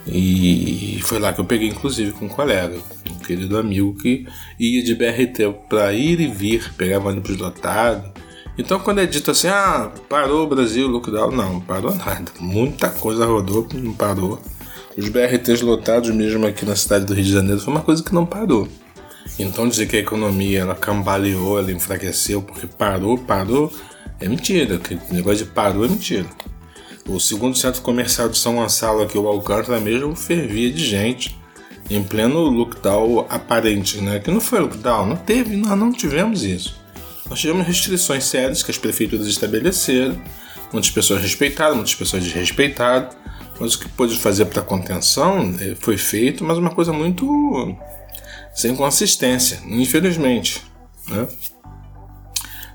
E 0.09 0.99
foi 1.03 1.19
lá 1.19 1.33
que 1.33 1.41
eu 1.41 1.45
peguei, 1.45 1.67
inclusive, 1.67 2.11
com 2.11 2.25
um 2.25 2.29
colega, 2.29 2.77
um 3.09 3.15
querido 3.19 3.57
amigo 3.57 3.93
que 3.95 4.25
ia 4.59 4.83
de 4.83 4.95
BRT 4.95 5.53
para 5.67 5.93
ir 5.93 6.19
e 6.19 6.27
vir, 6.27 6.73
pegava 6.75 7.09
ônibus 7.09 7.37
lotado. 7.37 8.11
Então, 8.57 8.79
quando 8.79 9.01
é 9.01 9.05
dito 9.05 9.31
assim, 9.31 9.47
ah, 9.47 9.91
parou 10.09 10.45
o 10.45 10.47
Brasil, 10.47 10.87
lockdown, 10.87 11.31
não, 11.31 11.59
parou 11.59 11.93
nada. 11.93 12.31
Muita 12.39 12.89
coisa 12.89 13.25
rodou, 13.25 13.67
não 13.73 13.93
parou. 13.93 14.41
Os 14.97 15.09
BRTs 15.09 15.61
lotados 15.61 16.09
mesmo 16.09 16.47
aqui 16.47 16.65
na 16.65 16.75
cidade 16.75 17.05
do 17.05 17.13
Rio 17.13 17.23
de 17.23 17.31
Janeiro 17.31 17.59
foi 17.59 17.71
uma 17.71 17.83
coisa 17.83 18.03
que 18.03 18.15
não 18.15 18.25
parou. 18.25 18.67
Então 19.37 19.69
dizer 19.69 19.87
que 19.87 19.97
a 19.97 19.99
economia 19.99 20.61
ela 20.61 20.73
cambaleou, 20.73 21.59
ela 21.59 21.71
enfraqueceu 21.71 22.41
porque 22.41 22.65
parou, 22.65 23.15
parou, 23.15 23.71
é 24.19 24.27
mentira. 24.27 24.81
O 25.09 25.13
negócio 25.13 25.45
de 25.45 25.51
parou 25.51 25.85
é 25.85 25.87
mentira. 25.87 26.25
O 27.07 27.19
segundo 27.19 27.57
centro 27.57 27.81
comercial 27.81 28.27
de 28.27 28.37
São 28.37 28.55
Gonçalo 28.55 29.01
aqui, 29.01 29.17
o 29.17 29.27
Alcântara 29.27 29.79
mesmo, 29.79 30.13
fervia 30.13 30.69
de 30.69 30.85
gente 30.85 31.37
em 31.89 32.03
pleno 32.03 32.49
lockdown 32.49 33.25
aparente, 33.29 34.01
né? 34.01 34.19
Que 34.19 34.29
não 34.29 34.41
foi 34.41 34.59
lockdown, 34.59 35.05
não 35.05 35.15
teve, 35.15 35.55
nós 35.55 35.79
não 35.79 35.91
tivemos 35.91 36.43
isso. 36.43 36.75
Nós 37.29 37.39
tivemos 37.39 37.65
restrições 37.65 38.25
sérias 38.25 38.61
que 38.61 38.71
as 38.71 38.77
prefeituras 38.77 39.25
estabeleceram, 39.25 40.21
muitas 40.73 40.91
pessoas 40.91 41.21
respeitaram, 41.21 41.75
muitas 41.75 41.95
pessoas 41.95 42.23
desrespeitaram, 42.23 43.09
mas 43.57 43.75
o 43.75 43.79
que 43.79 43.89
pôde 43.89 44.17
fazer 44.17 44.45
para 44.45 44.61
contenção 44.61 45.55
eh, 45.61 45.75
foi 45.79 45.97
feito, 45.97 46.43
mas 46.43 46.57
uma 46.57 46.71
coisa 46.71 46.91
muito 46.91 47.25
sem 48.53 48.75
consistência, 48.75 49.61
infelizmente, 49.65 50.61
né? 51.07 51.27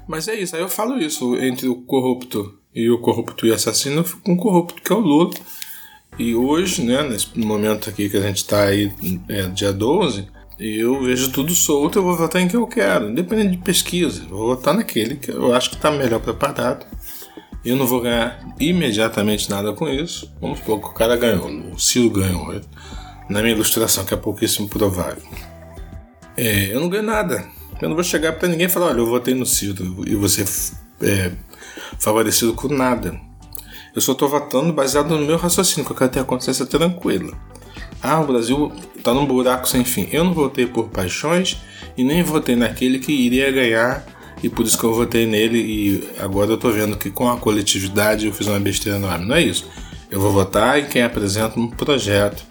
Mas 0.09 0.27
é 0.27 0.35
isso, 0.35 0.57
aí 0.57 0.63
eu 0.63 0.69
falo 0.69 0.99
isso 0.99 1.37
entre 1.37 1.69
o 1.69 1.77
corrupto 1.83 2.62
e 2.75 2.91
o 2.91 2.99
corrupto 2.99 3.47
e 3.47 3.53
assassino, 3.53 4.01
eu 4.01 4.05
fico 4.05 4.23
com 4.23 4.33
o 4.35 4.37
corrupto 4.37 4.83
que 4.83 4.93
é 4.93 4.97
o 4.97 5.01
Lula 5.01 5.35
e 6.19 6.35
hoje, 6.35 6.83
né, 6.83 7.03
nesse 7.03 7.39
momento 7.39 7.89
aqui 7.89 8.09
que 8.09 8.17
a 8.17 8.21
gente 8.21 8.39
está 8.39 8.65
aí, 8.65 8.93
é, 9.29 9.43
dia 9.47 9.73
12, 9.73 10.29
eu 10.59 11.03
vejo 11.03 11.33
tudo 11.33 11.55
solto, 11.55 11.99
eu 11.99 12.03
vou 12.03 12.17
votar 12.17 12.41
em 12.43 12.49
quem 12.49 12.61
eu 12.61 12.67
quero, 12.67 13.11
independente 13.11 13.57
de 13.57 13.63
pesquisa. 13.63 14.23
Vou 14.29 14.55
votar 14.55 14.75
naquele 14.75 15.17
que 15.17 15.31
eu 15.31 15.55
acho 15.55 15.71
que 15.71 15.77
está 15.77 15.91
melhor 15.91 16.21
preparado. 16.21 16.87
Eu 17.65 17.77
não 17.77 17.87
vou 17.87 18.01
ganhar 18.01 18.55
imediatamente 18.61 19.49
nada 19.49 19.73
com 19.73 19.89
isso. 19.89 20.31
Vamos 20.41 20.59
supor 20.59 20.81
que 20.81 20.87
o 20.87 20.93
cara 20.93 21.17
ganhou, 21.17 21.49
o 21.73 21.79
Ciro 21.79 22.11
ganhou. 22.11 22.53
Né? 22.53 22.61
Na 23.31 23.41
minha 23.41 23.55
ilustração, 23.55 24.05
que 24.05 24.13
é 24.13 24.17
pouquíssimo 24.17 24.69
provável. 24.69 25.23
É, 26.37 26.75
eu 26.75 26.81
não 26.81 26.89
ganho 26.89 27.05
nada. 27.05 27.45
Eu 27.81 27.89
não 27.89 27.97
vou 27.97 28.05
chegar 28.05 28.33
para 28.33 28.49
ninguém 28.49 28.67
e 28.67 28.71
falar: 28.71 28.89
olha, 28.89 28.99
eu 28.99 29.07
votei 29.07 29.35
no 29.35 29.47
Ciro 29.47 30.05
e 30.07 30.15
você 30.15 30.45
é 31.01 31.33
favorecido 31.99 32.55
com 32.55 32.69
nada. 32.69 33.19
Eu 33.95 34.01
só 34.01 34.13
estou 34.13 34.29
votando 34.29 34.73
baseado 34.73 35.11
no 35.17 35.27
meu 35.27 35.37
raciocínio, 35.37 35.85
que 35.85 35.93
eu 35.93 35.97
quero 35.97 36.11
ter 36.11 36.21
a 36.21 36.25
consciência 36.25 36.65
tranquila. 36.65 37.37
Ah, 38.03 38.21
o 38.21 38.27
Brasil 38.27 38.73
está 38.97 39.13
num 39.13 39.27
buraco 39.27 39.69
sem 39.69 39.85
fim. 39.85 40.09
Eu 40.11 40.25
não 40.25 40.33
votei 40.33 40.67
por 40.67 40.89
paixões 40.89 41.59
e 41.97 42.03
nem 42.03 42.23
votei 42.23 42.57
naquele 42.57 42.99
que 42.99 43.13
iria 43.13 43.51
ganhar 43.53 44.05
e 44.43 44.49
por 44.49 44.67
isso 44.67 44.77
que 44.77 44.85
eu 44.85 44.93
votei 44.93 45.25
nele 45.25 45.59
e 45.59 46.11
agora 46.19 46.51
eu 46.51 46.57
estou 46.57 46.73
vendo 46.73 46.97
que 46.97 47.11
com 47.11 47.31
a 47.31 47.37
coletividade 47.37 48.27
eu 48.27 48.33
fiz 48.33 48.47
uma 48.47 48.59
besteira 48.59 48.99
enorme. 48.99 49.27
Não 49.27 49.37
é 49.37 49.43
isso. 49.43 49.69
Eu 50.11 50.21
vou 50.21 50.33
votar 50.33 50.81
em 50.81 50.87
quem 50.87 51.03
apresenta 51.03 51.59
um 51.59 51.69
projeto, 51.69 52.45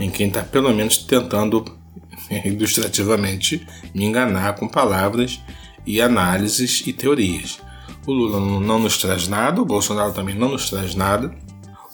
em 0.00 0.10
quem 0.10 0.28
está 0.28 0.42
pelo 0.42 0.72
menos 0.72 0.96
tentando 0.98 1.64
ilustrativamente 2.44 3.66
me 3.94 4.04
enganar 4.04 4.54
com 4.54 4.66
palavras 4.66 5.38
e 5.86 6.00
análises 6.00 6.82
e 6.86 6.92
teorias. 6.92 7.60
O 8.08 8.10
Lula 8.10 8.40
não 8.40 8.78
nos 8.78 8.96
traz 8.96 9.28
nada, 9.28 9.60
o 9.60 9.66
Bolsonaro 9.66 10.14
também 10.14 10.34
não 10.34 10.48
nos 10.48 10.70
traz 10.70 10.94
nada. 10.94 11.30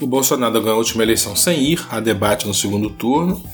O 0.01 0.07
Bolsonaro 0.07 0.53
ganhou 0.61 0.77
a 0.77 0.79
última 0.79 1.03
eleição 1.03 1.35
sem 1.35 1.61
ir 1.61 1.85
a 1.91 1.99
debate 1.99 2.47
no 2.47 2.55
segundo 2.55 2.89
turno. 2.89 3.45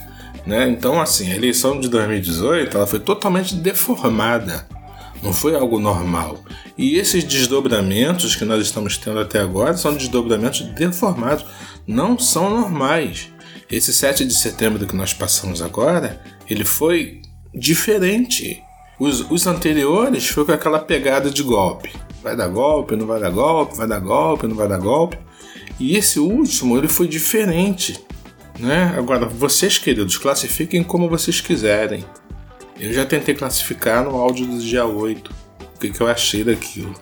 Né? 0.44 0.68
Então, 0.68 1.00
assim, 1.00 1.32
a 1.32 1.36
eleição 1.36 1.80
de 1.80 1.88
2018 1.88 2.76
ela 2.76 2.86
foi 2.86 3.00
totalmente 3.00 3.54
deformada. 3.54 4.68
Não 5.22 5.32
foi 5.32 5.54
algo 5.54 5.80
normal. 5.80 6.38
E 6.76 6.96
esses 6.96 7.24
desdobramentos 7.24 8.36
que 8.36 8.44
nós 8.44 8.60
estamos 8.60 8.98
tendo 8.98 9.20
até 9.20 9.40
agora 9.40 9.74
são 9.78 9.94
desdobramentos 9.94 10.60
deformados, 10.60 11.46
não 11.86 12.18
são 12.18 12.50
normais. 12.50 13.30
Esse 13.70 13.90
7 13.90 14.26
de 14.26 14.34
setembro 14.34 14.86
que 14.86 14.94
nós 14.94 15.14
passamos 15.14 15.62
agora, 15.62 16.20
ele 16.46 16.66
foi 16.66 17.22
diferente. 17.54 18.62
Os, 18.98 19.30
os 19.30 19.46
anteriores 19.46 20.28
foi 20.28 20.44
com 20.44 20.52
aquela 20.52 20.78
pegada 20.78 21.30
de 21.30 21.42
golpe. 21.42 21.90
Vai 22.22 22.36
dar 22.36 22.48
golpe, 22.48 22.96
não 22.96 23.06
vai 23.06 23.18
dar 23.18 23.30
golpe, 23.30 23.76
vai 23.76 23.86
dar 23.86 23.98
golpe, 23.98 24.46
não 24.46 24.56
vai 24.56 24.68
dar 24.68 24.78
golpe. 24.78 25.18
E 25.78 25.96
esse 25.96 26.20
último, 26.20 26.76
ele 26.76 26.88
foi 26.88 27.08
diferente. 27.08 27.98
Né? 28.58 28.94
Agora, 28.96 29.24
vocês, 29.26 29.78
queridos, 29.78 30.18
classifiquem 30.18 30.82
como 30.82 31.08
vocês 31.08 31.40
quiserem. 31.40 32.04
Eu 32.78 32.92
já 32.92 33.06
tentei 33.06 33.34
classificar 33.34 34.04
no 34.04 34.16
áudio 34.16 34.46
do 34.46 34.58
dia 34.58 34.84
8 34.84 35.30
o 35.76 35.78
que, 35.80 35.90
que 35.90 36.00
eu 36.00 36.06
achei 36.06 36.44
daquilo. 36.44 36.94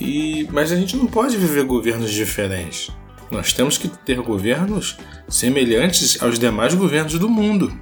E, 0.00 0.46
mas 0.52 0.70
a 0.70 0.76
gente 0.76 0.96
não 0.96 1.06
pode 1.06 1.36
viver 1.36 1.64
governos 1.64 2.12
diferentes. 2.12 2.90
Nós 3.30 3.52
temos 3.52 3.76
que 3.76 3.88
ter 3.88 4.20
governos 4.20 4.96
semelhantes 5.28 6.22
aos 6.22 6.38
demais 6.38 6.74
governos 6.74 7.18
do 7.18 7.28
mundo. 7.28 7.72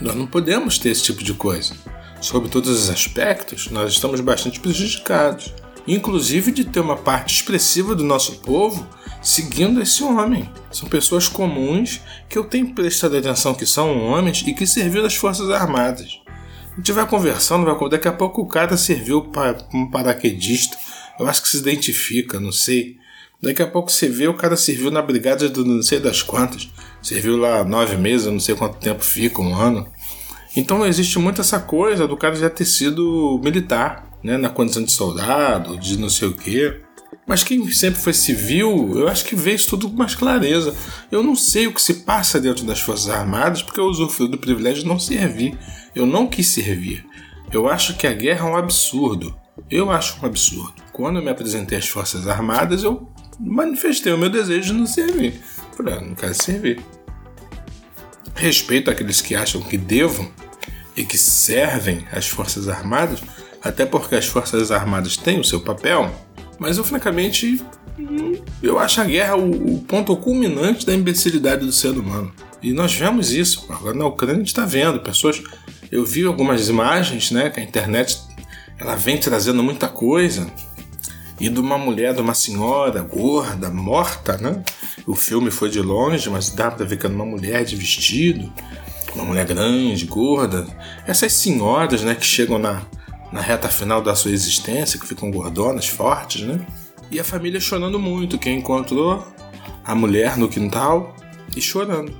Nós 0.00 0.14
não 0.14 0.26
podemos 0.26 0.78
ter 0.78 0.90
esse 0.90 1.02
tipo 1.02 1.22
de 1.22 1.34
coisa. 1.34 1.74
Sob 2.20 2.48
todos 2.48 2.70
os 2.70 2.90
aspectos, 2.90 3.70
nós 3.70 3.92
estamos 3.92 4.20
bastante 4.20 4.58
prejudicados 4.58 5.52
inclusive 5.86 6.50
de 6.50 6.64
ter 6.64 6.80
uma 6.80 6.96
parte 6.96 7.34
expressiva 7.34 7.94
do 7.94 8.04
nosso 8.04 8.40
povo 8.40 8.86
seguindo 9.22 9.82
esse 9.82 10.02
homem. 10.04 10.48
São 10.70 10.88
pessoas 10.88 11.28
comuns 11.28 12.00
que 12.28 12.38
eu 12.38 12.44
tenho 12.44 12.72
prestado 12.74 13.16
atenção 13.16 13.54
que 13.54 13.66
são 13.66 14.04
homens 14.04 14.44
e 14.46 14.54
que 14.54 14.66
serviram 14.66 15.04
nas 15.04 15.16
Forças 15.16 15.50
Armadas. 15.50 16.20
A 16.72 16.76
gente 16.76 16.92
vai 16.92 17.06
conversando, 17.06 17.64
vai, 17.64 17.88
daqui 17.88 18.06
a 18.06 18.12
pouco 18.12 18.42
o 18.42 18.46
cara 18.46 18.76
serviu 18.76 19.22
como 19.22 19.84
um 19.84 19.90
paraquedista, 19.90 20.76
eu 21.18 21.26
acho 21.26 21.42
que 21.42 21.48
se 21.48 21.56
identifica, 21.56 22.38
não 22.38 22.52
sei. 22.52 22.98
Daqui 23.42 23.62
a 23.62 23.66
pouco 23.66 23.90
você 23.90 24.08
vê 24.08 24.28
o 24.28 24.34
cara 24.34 24.56
serviu 24.56 24.90
na 24.90 25.02
brigada 25.02 25.48
do 25.48 25.64
não 25.64 25.82
sei 25.82 25.98
das 25.98 26.22
quantas, 26.22 26.68
serviu 27.02 27.36
lá 27.36 27.64
nove 27.64 27.96
meses, 27.96 28.26
não 28.26 28.40
sei 28.40 28.54
quanto 28.54 28.78
tempo 28.78 29.02
fica, 29.02 29.40
um 29.40 29.54
ano. 29.54 29.86
Então 30.54 30.86
existe 30.86 31.18
muito 31.18 31.40
essa 31.40 31.58
coisa 31.58 32.06
do 32.06 32.16
cara 32.16 32.34
já 32.34 32.48
ter 32.48 32.64
sido 32.64 33.40
militar 33.42 34.05
né, 34.22 34.36
na 34.36 34.48
condição 34.48 34.82
de 34.82 34.92
soldado, 34.92 35.78
de 35.78 35.98
não 35.98 36.08
sei 36.08 36.28
o 36.28 36.34
quê. 36.34 36.80
Mas 37.26 37.42
quem 37.42 37.68
sempre 37.72 38.00
foi 38.00 38.12
civil, 38.12 38.92
eu 38.94 39.08
acho 39.08 39.24
que 39.24 39.34
vê 39.34 39.54
isso 39.54 39.70
tudo 39.70 39.88
com 39.88 39.96
mais 39.96 40.14
clareza. 40.14 40.74
Eu 41.10 41.22
não 41.22 41.34
sei 41.34 41.66
o 41.66 41.72
que 41.72 41.82
se 41.82 41.94
passa 41.94 42.40
dentro 42.40 42.64
das 42.64 42.80
Forças 42.80 43.08
Armadas 43.08 43.62
porque 43.62 43.80
eu 43.80 43.86
usufruo 43.86 44.28
do 44.28 44.38
privilégio 44.38 44.82
de 44.82 44.88
não 44.88 44.98
servir. 44.98 45.58
Eu 45.94 46.06
não 46.06 46.26
quis 46.26 46.46
servir. 46.46 47.04
Eu 47.52 47.68
acho 47.68 47.96
que 47.96 48.06
a 48.06 48.12
guerra 48.12 48.48
é 48.48 48.52
um 48.52 48.56
absurdo. 48.56 49.36
Eu 49.70 49.90
acho 49.90 50.22
um 50.22 50.26
absurdo. 50.26 50.74
Quando 50.92 51.18
eu 51.18 51.22
me 51.22 51.30
apresentei 51.30 51.78
às 51.78 51.88
Forças 51.88 52.28
Armadas, 52.28 52.84
eu 52.84 53.10
manifestei 53.40 54.12
o 54.12 54.18
meu 54.18 54.30
desejo 54.30 54.72
de 54.72 54.78
não 54.78 54.86
servir. 54.86 55.40
Falei, 55.76 55.94
ah, 55.94 56.00
não 56.00 56.14
quero 56.14 56.34
servir. 56.34 56.80
Respeito 58.34 58.90
aqueles 58.90 59.20
que 59.20 59.34
acham 59.34 59.60
que 59.60 59.76
devam 59.76 60.30
e 60.94 61.04
que 61.04 61.18
servem 61.18 62.06
às 62.12 62.28
Forças 62.28 62.68
Armadas, 62.68 63.20
até 63.68 63.84
porque 63.86 64.14
as 64.14 64.26
Forças 64.26 64.70
Armadas 64.70 65.16
têm 65.16 65.40
o 65.40 65.44
seu 65.44 65.60
papel, 65.60 66.10
mas 66.58 66.78
eu 66.78 66.84
francamente 66.84 67.60
eu 68.62 68.78
acho 68.78 69.00
a 69.00 69.04
guerra 69.04 69.36
o, 69.36 69.78
ponto 69.88 70.16
culminante 70.16 70.84
da 70.84 70.94
imbecilidade 70.94 71.64
do 71.64 71.72
ser 71.72 71.90
humano. 71.90 72.32
E 72.62 72.72
nós 72.72 72.94
vemos 72.94 73.32
isso. 73.32 73.66
Agora 73.70 73.94
na 73.94 74.06
Ucrânia 74.06 74.36
a 74.36 74.38
gente 74.38 74.48
está 74.48 74.64
vendo 74.64 75.00
pessoas. 75.00 75.42
Eu 75.90 76.04
vi 76.04 76.24
algumas 76.24 76.68
imagens, 76.68 77.30
né? 77.30 77.48
Que 77.48 77.60
a 77.60 77.62
internet 77.62 78.18
ela 78.78 78.96
vem 78.96 79.18
trazendo 79.18 79.62
muita 79.62 79.88
coisa. 79.88 80.46
E 81.38 81.48
de 81.48 81.60
uma 81.60 81.78
mulher, 81.78 82.14
de 82.14 82.20
uma 82.20 82.34
senhora 82.34 83.00
gorda, 83.02 83.70
morta, 83.70 84.36
né? 84.38 84.62
O 85.06 85.14
filme 85.14 85.50
foi 85.50 85.70
de 85.70 85.80
longe, 85.80 86.28
mas 86.28 86.50
dá 86.50 86.70
pra 86.70 86.84
ver 86.84 86.98
que 86.98 87.06
era 87.06 87.14
uma 87.14 87.26
mulher 87.26 87.64
de 87.64 87.76
vestido, 87.76 88.50
uma 89.14 89.24
mulher 89.24 89.46
grande, 89.46 90.06
gorda. 90.06 90.66
Essas 91.06 91.32
senhoras, 91.34 92.02
né, 92.02 92.14
que 92.14 92.24
chegam 92.24 92.58
na, 92.58 92.82
na 93.36 93.42
reta 93.42 93.68
final 93.68 94.00
da 94.00 94.14
sua 94.14 94.30
existência, 94.30 94.98
que 94.98 95.06
ficam 95.06 95.30
gordonas, 95.30 95.86
fortes, 95.86 96.40
né? 96.40 96.66
E 97.10 97.20
a 97.20 97.24
família 97.24 97.60
chorando 97.60 97.98
muito, 97.98 98.38
quem 98.38 98.58
encontrou 98.58 99.22
a 99.84 99.94
mulher 99.94 100.38
no 100.38 100.48
quintal 100.48 101.14
e 101.54 101.60
chorando. 101.60 102.16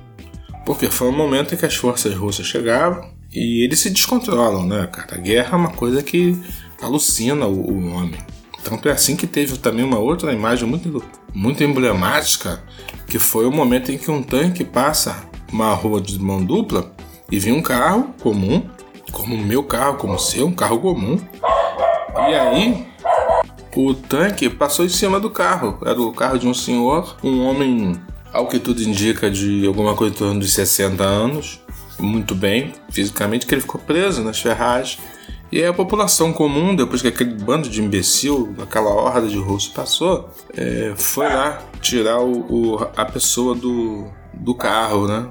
Porque 0.63 0.91
foi 0.91 1.07
um 1.07 1.17
momento 1.17 1.55
em 1.55 1.57
que 1.57 1.65
as 1.65 1.75
forças 1.75 2.13
russas 2.13 2.45
chegavam 2.45 3.09
e 3.33 3.63
eles 3.63 3.79
se 3.79 3.89
descontrolam, 3.89 4.67
né, 4.67 4.87
cara? 4.93 5.15
A 5.15 5.17
guerra 5.17 5.53
é 5.53 5.55
uma 5.55 5.71
coisa 5.71 6.03
que 6.03 6.37
alucina 6.79 7.47
o, 7.47 7.71
o 7.71 7.93
homem. 7.93 8.19
Tanto 8.63 8.87
é 8.87 8.91
assim 8.91 9.15
que 9.15 9.25
teve 9.25 9.57
também 9.57 9.83
uma 9.83 9.97
outra 9.97 10.31
imagem 10.31 10.69
muito, 10.69 11.03
muito 11.33 11.63
emblemática, 11.63 12.61
que 13.07 13.17
foi 13.17 13.47
o 13.47 13.51
momento 13.51 13.91
em 13.91 13.97
que 13.97 14.11
um 14.11 14.21
tanque 14.21 14.63
passa 14.63 15.27
uma 15.51 15.73
rua 15.73 15.99
de 15.99 16.19
mão 16.19 16.45
dupla 16.45 16.95
e 17.31 17.39
vem 17.39 17.53
um 17.53 17.61
carro 17.61 18.13
comum 18.21 18.69
como 19.17 19.35
o 19.35 19.37
meu 19.37 19.63
carro, 19.63 19.97
como 19.97 20.13
o 20.13 20.19
seu, 20.19 20.47
um 20.47 20.53
carro 20.53 20.79
comum. 20.79 21.19
E 22.29 22.33
aí, 22.35 22.87
o 23.75 23.93
tanque 23.93 24.49
passou 24.49 24.85
em 24.85 24.89
cima 24.89 25.19
do 25.19 25.29
carro. 25.29 25.79
Era 25.85 25.99
o 25.99 26.13
carro 26.13 26.37
de 26.37 26.47
um 26.47 26.53
senhor, 26.53 27.17
um 27.23 27.45
homem, 27.45 27.99
ao 28.31 28.47
que 28.47 28.59
tudo 28.59 28.81
indica, 28.81 29.29
de 29.29 29.65
alguma 29.65 29.95
coisa 29.95 30.13
em 30.13 30.17
torno 30.17 30.39
de 30.39 30.47
60 30.47 31.03
anos. 31.03 31.59
Muito 31.99 32.35
bem, 32.35 32.73
fisicamente, 32.89 33.45
que 33.45 33.55
ele 33.55 33.61
ficou 33.61 33.81
preso 33.81 34.23
nas 34.23 34.39
ferragens. 34.39 34.99
E 35.51 35.59
aí 35.59 35.65
a 35.65 35.73
população 35.73 36.33
comum, 36.33 36.75
depois 36.75 37.01
que 37.01 37.07
aquele 37.07 37.33
bando 37.33 37.69
de 37.69 37.81
imbecil, 37.81 38.53
aquela 38.61 38.89
horda 38.89 39.27
de 39.27 39.37
russo 39.37 39.71
passou, 39.71 40.29
é, 40.55 40.93
foi 40.95 41.27
lá 41.27 41.61
tirar 41.79 42.19
o, 42.19 42.75
o, 42.75 42.87
a 42.95 43.05
pessoa 43.05 43.55
do, 43.55 44.07
do 44.33 44.53
carro, 44.53 45.07
né? 45.07 45.27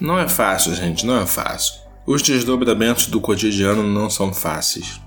Não 0.00 0.18
é 0.18 0.28
fácil, 0.28 0.74
gente, 0.74 1.04
não 1.04 1.20
é 1.20 1.26
fácil. 1.26 1.81
Os 2.06 2.20
desdobramentos 2.20 3.06
do 3.06 3.20
cotidiano 3.20 3.82
não 3.82 4.10
são 4.10 4.32
fáceis. 4.32 5.00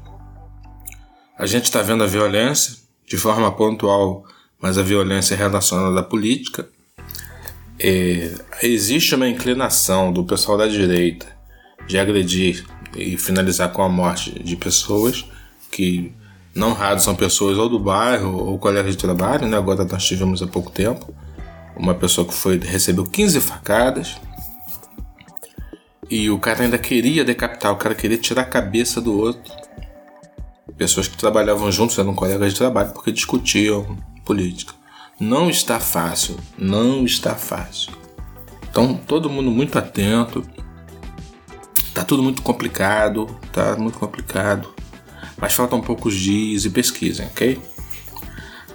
A 1.37 1.45
gente 1.45 1.65
está 1.65 1.81
vendo 1.81 2.03
a 2.03 2.07
violência 2.07 2.77
de 3.05 3.17
forma 3.17 3.51
pontual, 3.51 4.23
mas 4.61 4.77
a 4.77 4.81
violência 4.81 5.35
é 5.35 5.37
relacionada 5.37 5.99
à 5.99 6.03
política. 6.03 6.69
É, 7.77 8.33
existe 8.63 9.13
uma 9.13 9.27
inclinação 9.27 10.13
do 10.13 10.23
pessoal 10.23 10.57
da 10.57 10.67
direita 10.67 11.27
de 11.85 11.99
agredir 11.99 12.65
e 12.95 13.17
finalizar 13.17 13.71
com 13.73 13.83
a 13.83 13.89
morte 13.89 14.31
de 14.41 14.55
pessoas 14.55 15.25
que 15.69 16.13
não 16.55 16.71
raros 16.71 17.03
são 17.03 17.13
pessoas 17.13 17.57
ou 17.57 17.67
do 17.67 17.77
bairro 17.77 18.37
ou 18.37 18.57
colegas 18.57 18.93
de 18.93 18.97
trabalho, 18.97 19.45
né? 19.45 19.57
Agora 19.57 19.83
nós 19.83 20.05
tivemos 20.05 20.41
há 20.41 20.47
pouco 20.47 20.71
tempo 20.71 21.13
uma 21.75 21.93
pessoa 21.93 22.25
que 22.25 22.33
foi 22.33 22.57
recebeu 22.57 23.03
15 23.03 23.41
facadas 23.41 24.15
e 26.09 26.29
o 26.29 26.39
cara 26.39 26.63
ainda 26.63 26.77
queria 26.77 27.23
decapitar, 27.23 27.71
o 27.71 27.77
cara 27.77 27.95
queria 27.95 28.17
tirar 28.17 28.43
a 28.43 28.45
cabeça 28.45 29.01
do 29.01 29.17
outro. 29.17 29.53
Pessoas 30.77 31.07
que 31.07 31.17
trabalhavam 31.17 31.71
juntos 31.71 31.97
eram 31.97 32.13
colegas 32.13 32.53
de 32.53 32.59
trabalho 32.59 32.91
porque 32.91 33.11
discutiam 33.11 33.97
política. 34.25 34.73
Não 35.19 35.49
está 35.49 35.79
fácil, 35.79 36.37
não 36.57 37.05
está 37.05 37.35
fácil. 37.35 37.93
Então 38.69 38.95
todo 38.95 39.29
mundo 39.29 39.49
muito 39.49 39.79
atento. 39.79 40.45
Tá 41.93 42.03
tudo 42.03 42.21
muito 42.21 42.41
complicado, 42.41 43.39
tá 43.53 43.77
muito 43.77 43.97
complicado 43.97 44.75
mas 45.37 45.53
faltam 45.53 45.81
poucos 45.81 46.15
dias 46.15 46.65
e 46.65 46.69
pesquisem, 46.69 47.25
ok? 47.27 47.59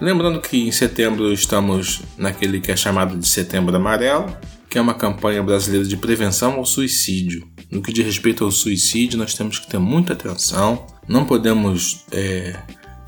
Lembrando 0.01 0.41
que 0.41 0.69
em 0.69 0.73
setembro 0.73 1.33
estamos 1.33 2.03
naquele 2.17 2.61
que 2.61 2.71
é 2.71 2.77
chamado 2.77 3.17
de 3.17 3.27
Setembro 3.27 3.75
Amarelo, 3.75 4.35
que 4.71 4.79
é 4.79 4.81
uma 4.81 4.95
campanha 4.95 5.43
brasileira 5.43 5.85
de 5.85 5.97
prevenção 5.97 6.55
ao 6.55 6.65
suicídio. 6.65 7.47
No 7.69 7.83
que 7.83 7.93
diz 7.93 8.07
respeito 8.07 8.45
ao 8.45 8.53
suicídio, 8.53 9.19
nós 9.19 9.35
temos 9.35 9.59
que 9.59 9.69
ter 9.69 9.79
muita 9.79 10.13
atenção, 10.13 10.87
não 11.09 11.25
podemos 11.25 12.05
é, 12.13 12.57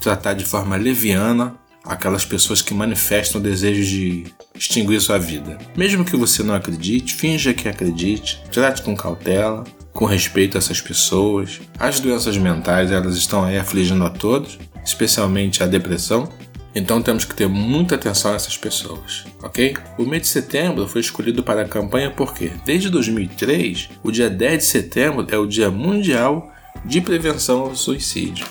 tratar 0.01 0.35
de 0.35 0.44
forma 0.44 0.77
leviana 0.77 1.55
aquelas 1.85 2.25
pessoas 2.25 2.61
que 2.61 2.75
manifestam 2.75 3.40
o 3.40 3.44
desejo 3.44 3.85
de 3.85 4.25
extinguir 4.55 5.01
sua 5.01 5.18
vida. 5.18 5.59
Mesmo 5.77 6.05
que 6.05 6.16
você 6.16 6.42
não 6.42 6.55
acredite, 6.55 7.14
finja 7.14 7.55
que 7.55 7.68
acredite, 7.68 8.42
trate 8.51 8.83
com 8.83 8.96
cautela, 8.96 9.64
com 9.92 10.05
respeito 10.05 10.57
a 10.57 10.59
essas 10.59 10.81
pessoas. 10.81 11.61
As 11.79 12.01
doenças 12.01 12.37
mentais, 12.37 12.90
elas 12.90 13.16
estão 13.16 13.44
aí 13.44 13.57
afligindo 13.57 14.05
a 14.05 14.11
todos, 14.11 14.59
especialmente 14.85 15.62
a 15.62 15.66
depressão. 15.66 16.29
Então 16.75 17.03
temos 17.03 17.25
que 17.25 17.35
ter 17.35 17.49
muita 17.49 17.95
atenção 17.95 18.33
a 18.33 18.37
essas 18.37 18.57
pessoas, 18.57 19.25
ok? 19.43 19.77
O 19.99 20.05
mês 20.05 20.23
de 20.23 20.29
setembro 20.29 20.89
foi 20.89 21.01
escolhido 21.01 21.43
para 21.43 21.63
a 21.63 21.69
campanha 21.69 22.11
porque, 22.11 22.53
desde 22.65 22.89
2003, 22.89 23.91
o 24.03 24.11
dia 24.11 24.31
10 24.31 24.59
de 24.59 24.65
setembro 24.65 25.27
é 25.31 25.37
o 25.37 25.47
Dia 25.47 25.71
Mundial 25.71 26.51
de 26.85 27.01
Prevenção 27.01 27.61
ao 27.61 27.77
Suicídio. 27.77 28.47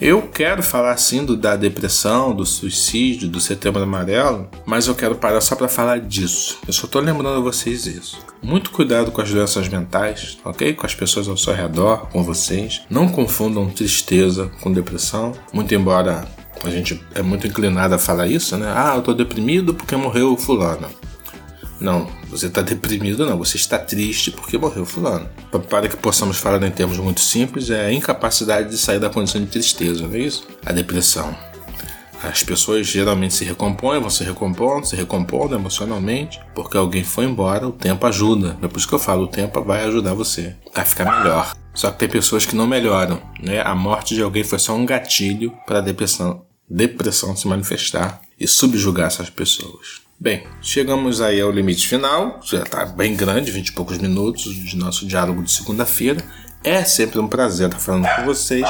Eu 0.00 0.22
quero 0.22 0.62
falar 0.62 0.96
sim 0.96 1.26
do, 1.26 1.36
da 1.36 1.54
depressão, 1.56 2.34
do 2.34 2.46
suicídio, 2.46 3.28
do 3.28 3.38
setembro 3.38 3.82
amarelo, 3.82 4.48
mas 4.64 4.86
eu 4.86 4.94
quero 4.94 5.14
parar 5.14 5.42
só 5.42 5.54
para 5.54 5.68
falar 5.68 6.00
disso. 6.00 6.58
Eu 6.66 6.72
só 6.72 6.86
tô 6.86 7.00
lembrando 7.00 7.36
a 7.36 7.40
vocês 7.40 7.84
isso. 7.84 8.18
Muito 8.42 8.70
cuidado 8.70 9.12
com 9.12 9.20
as 9.20 9.30
doenças 9.30 9.68
mentais, 9.68 10.38
ok? 10.42 10.72
Com 10.72 10.86
as 10.86 10.94
pessoas 10.94 11.28
ao 11.28 11.36
seu 11.36 11.52
redor, 11.52 12.08
com 12.10 12.24
vocês. 12.24 12.80
Não 12.88 13.10
confundam 13.10 13.68
tristeza 13.68 14.50
com 14.62 14.72
depressão, 14.72 15.34
muito 15.52 15.74
embora 15.74 16.26
a 16.64 16.70
gente 16.70 17.02
é 17.14 17.22
muito 17.22 17.46
inclinado 17.46 17.94
a 17.94 17.98
falar 17.98 18.26
isso, 18.26 18.56
né? 18.56 18.72
Ah, 18.74 18.94
eu 18.96 19.02
tô 19.02 19.14
deprimido 19.14 19.74
porque 19.74 19.96
morreu 19.96 20.32
o 20.32 20.36
fulano. 20.36 20.88
Não, 21.80 22.06
você 22.28 22.46
está 22.46 22.60
deprimido, 22.60 23.24
não. 23.24 23.38
Você 23.38 23.56
está 23.56 23.78
triste 23.78 24.30
porque 24.30 24.58
morreu 24.58 24.84
fulano. 24.84 25.26
Para 25.68 25.88
que 25.88 25.96
possamos 25.96 26.36
falar 26.36 26.62
em 26.62 26.70
termos 26.70 26.98
muito 26.98 27.20
simples, 27.20 27.70
é 27.70 27.86
a 27.86 27.92
incapacidade 27.92 28.68
de 28.68 28.76
sair 28.76 28.98
da 28.98 29.08
condição 29.08 29.40
de 29.40 29.46
tristeza, 29.46 30.06
não 30.06 30.14
é 30.14 30.18
isso? 30.18 30.46
A 30.64 30.72
depressão. 30.72 31.34
As 32.22 32.42
pessoas 32.42 32.86
geralmente 32.86 33.32
se 33.32 33.46
recompõem, 33.46 33.98
vão 33.98 34.10
se 34.10 34.22
recompondo, 34.22 34.86
se 34.86 34.94
recompondo 34.94 35.54
emocionalmente, 35.54 36.38
porque 36.54 36.76
alguém 36.76 37.02
foi 37.02 37.24
embora, 37.24 37.66
o 37.66 37.72
tempo 37.72 38.06
ajuda. 38.06 38.58
É 38.62 38.68
por 38.68 38.76
isso 38.76 38.86
que 38.86 38.94
eu 38.94 38.98
falo, 38.98 39.22
o 39.22 39.26
tempo 39.26 39.62
vai 39.64 39.84
ajudar 39.84 40.12
você 40.12 40.54
a 40.74 40.84
ficar 40.84 41.18
melhor. 41.18 41.54
Só 41.72 41.90
que 41.90 41.98
tem 41.98 42.08
pessoas 42.10 42.44
que 42.44 42.54
não 42.54 42.66
melhoram, 42.66 43.22
né? 43.42 43.62
A 43.62 43.74
morte 43.74 44.14
de 44.14 44.22
alguém 44.22 44.44
foi 44.44 44.58
só 44.58 44.74
um 44.74 44.84
gatilho 44.84 45.54
para 45.66 45.78
a 45.78 45.82
depressão, 45.82 46.42
depressão 46.70 47.34
se 47.34 47.48
manifestar 47.48 48.20
e 48.38 48.46
subjugar 48.46 49.08
essas 49.08 49.28
pessoas. 49.28 50.00
Bem, 50.18 50.46
chegamos 50.60 51.20
aí 51.20 51.40
ao 51.40 51.50
limite 51.50 51.88
final, 51.88 52.40
já 52.44 52.62
está 52.62 52.84
bem 52.84 53.16
grande, 53.16 53.50
20 53.50 53.68
e 53.68 53.72
poucos 53.72 53.98
minutos 53.98 54.54
de 54.54 54.76
nosso 54.76 55.06
diálogo 55.06 55.42
de 55.42 55.50
segunda-feira. 55.50 56.22
É 56.62 56.84
sempre 56.84 57.18
um 57.18 57.26
prazer 57.26 57.68
estar 57.68 57.78
falando 57.80 58.06
com 58.16 58.26
vocês. 58.26 58.68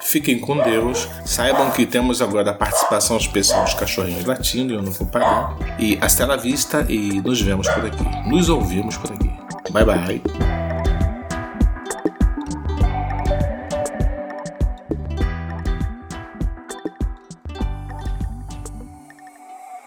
Fiquem 0.00 0.38
com 0.38 0.56
Deus. 0.62 1.06
Saibam 1.24 1.70
que 1.70 1.84
temos 1.84 2.22
agora 2.22 2.50
a 2.50 2.54
participação 2.54 3.16
especial 3.16 3.64
dos 3.64 3.74
cachorrinhos 3.74 4.24
latindo, 4.24 4.72
eu 4.72 4.82
não 4.82 4.92
vou 4.92 5.06
parar. 5.06 5.56
E 5.78 5.98
hasta 6.00 6.26
la 6.26 6.36
vista 6.36 6.86
e 6.88 7.20
nos 7.20 7.40
vemos 7.40 7.68
por 7.68 7.84
aqui. 7.84 8.28
Nos 8.28 8.48
ouvimos 8.48 8.96
por 8.96 9.12
aqui. 9.12 9.30
Bye 9.70 9.84
bye. 9.84 10.65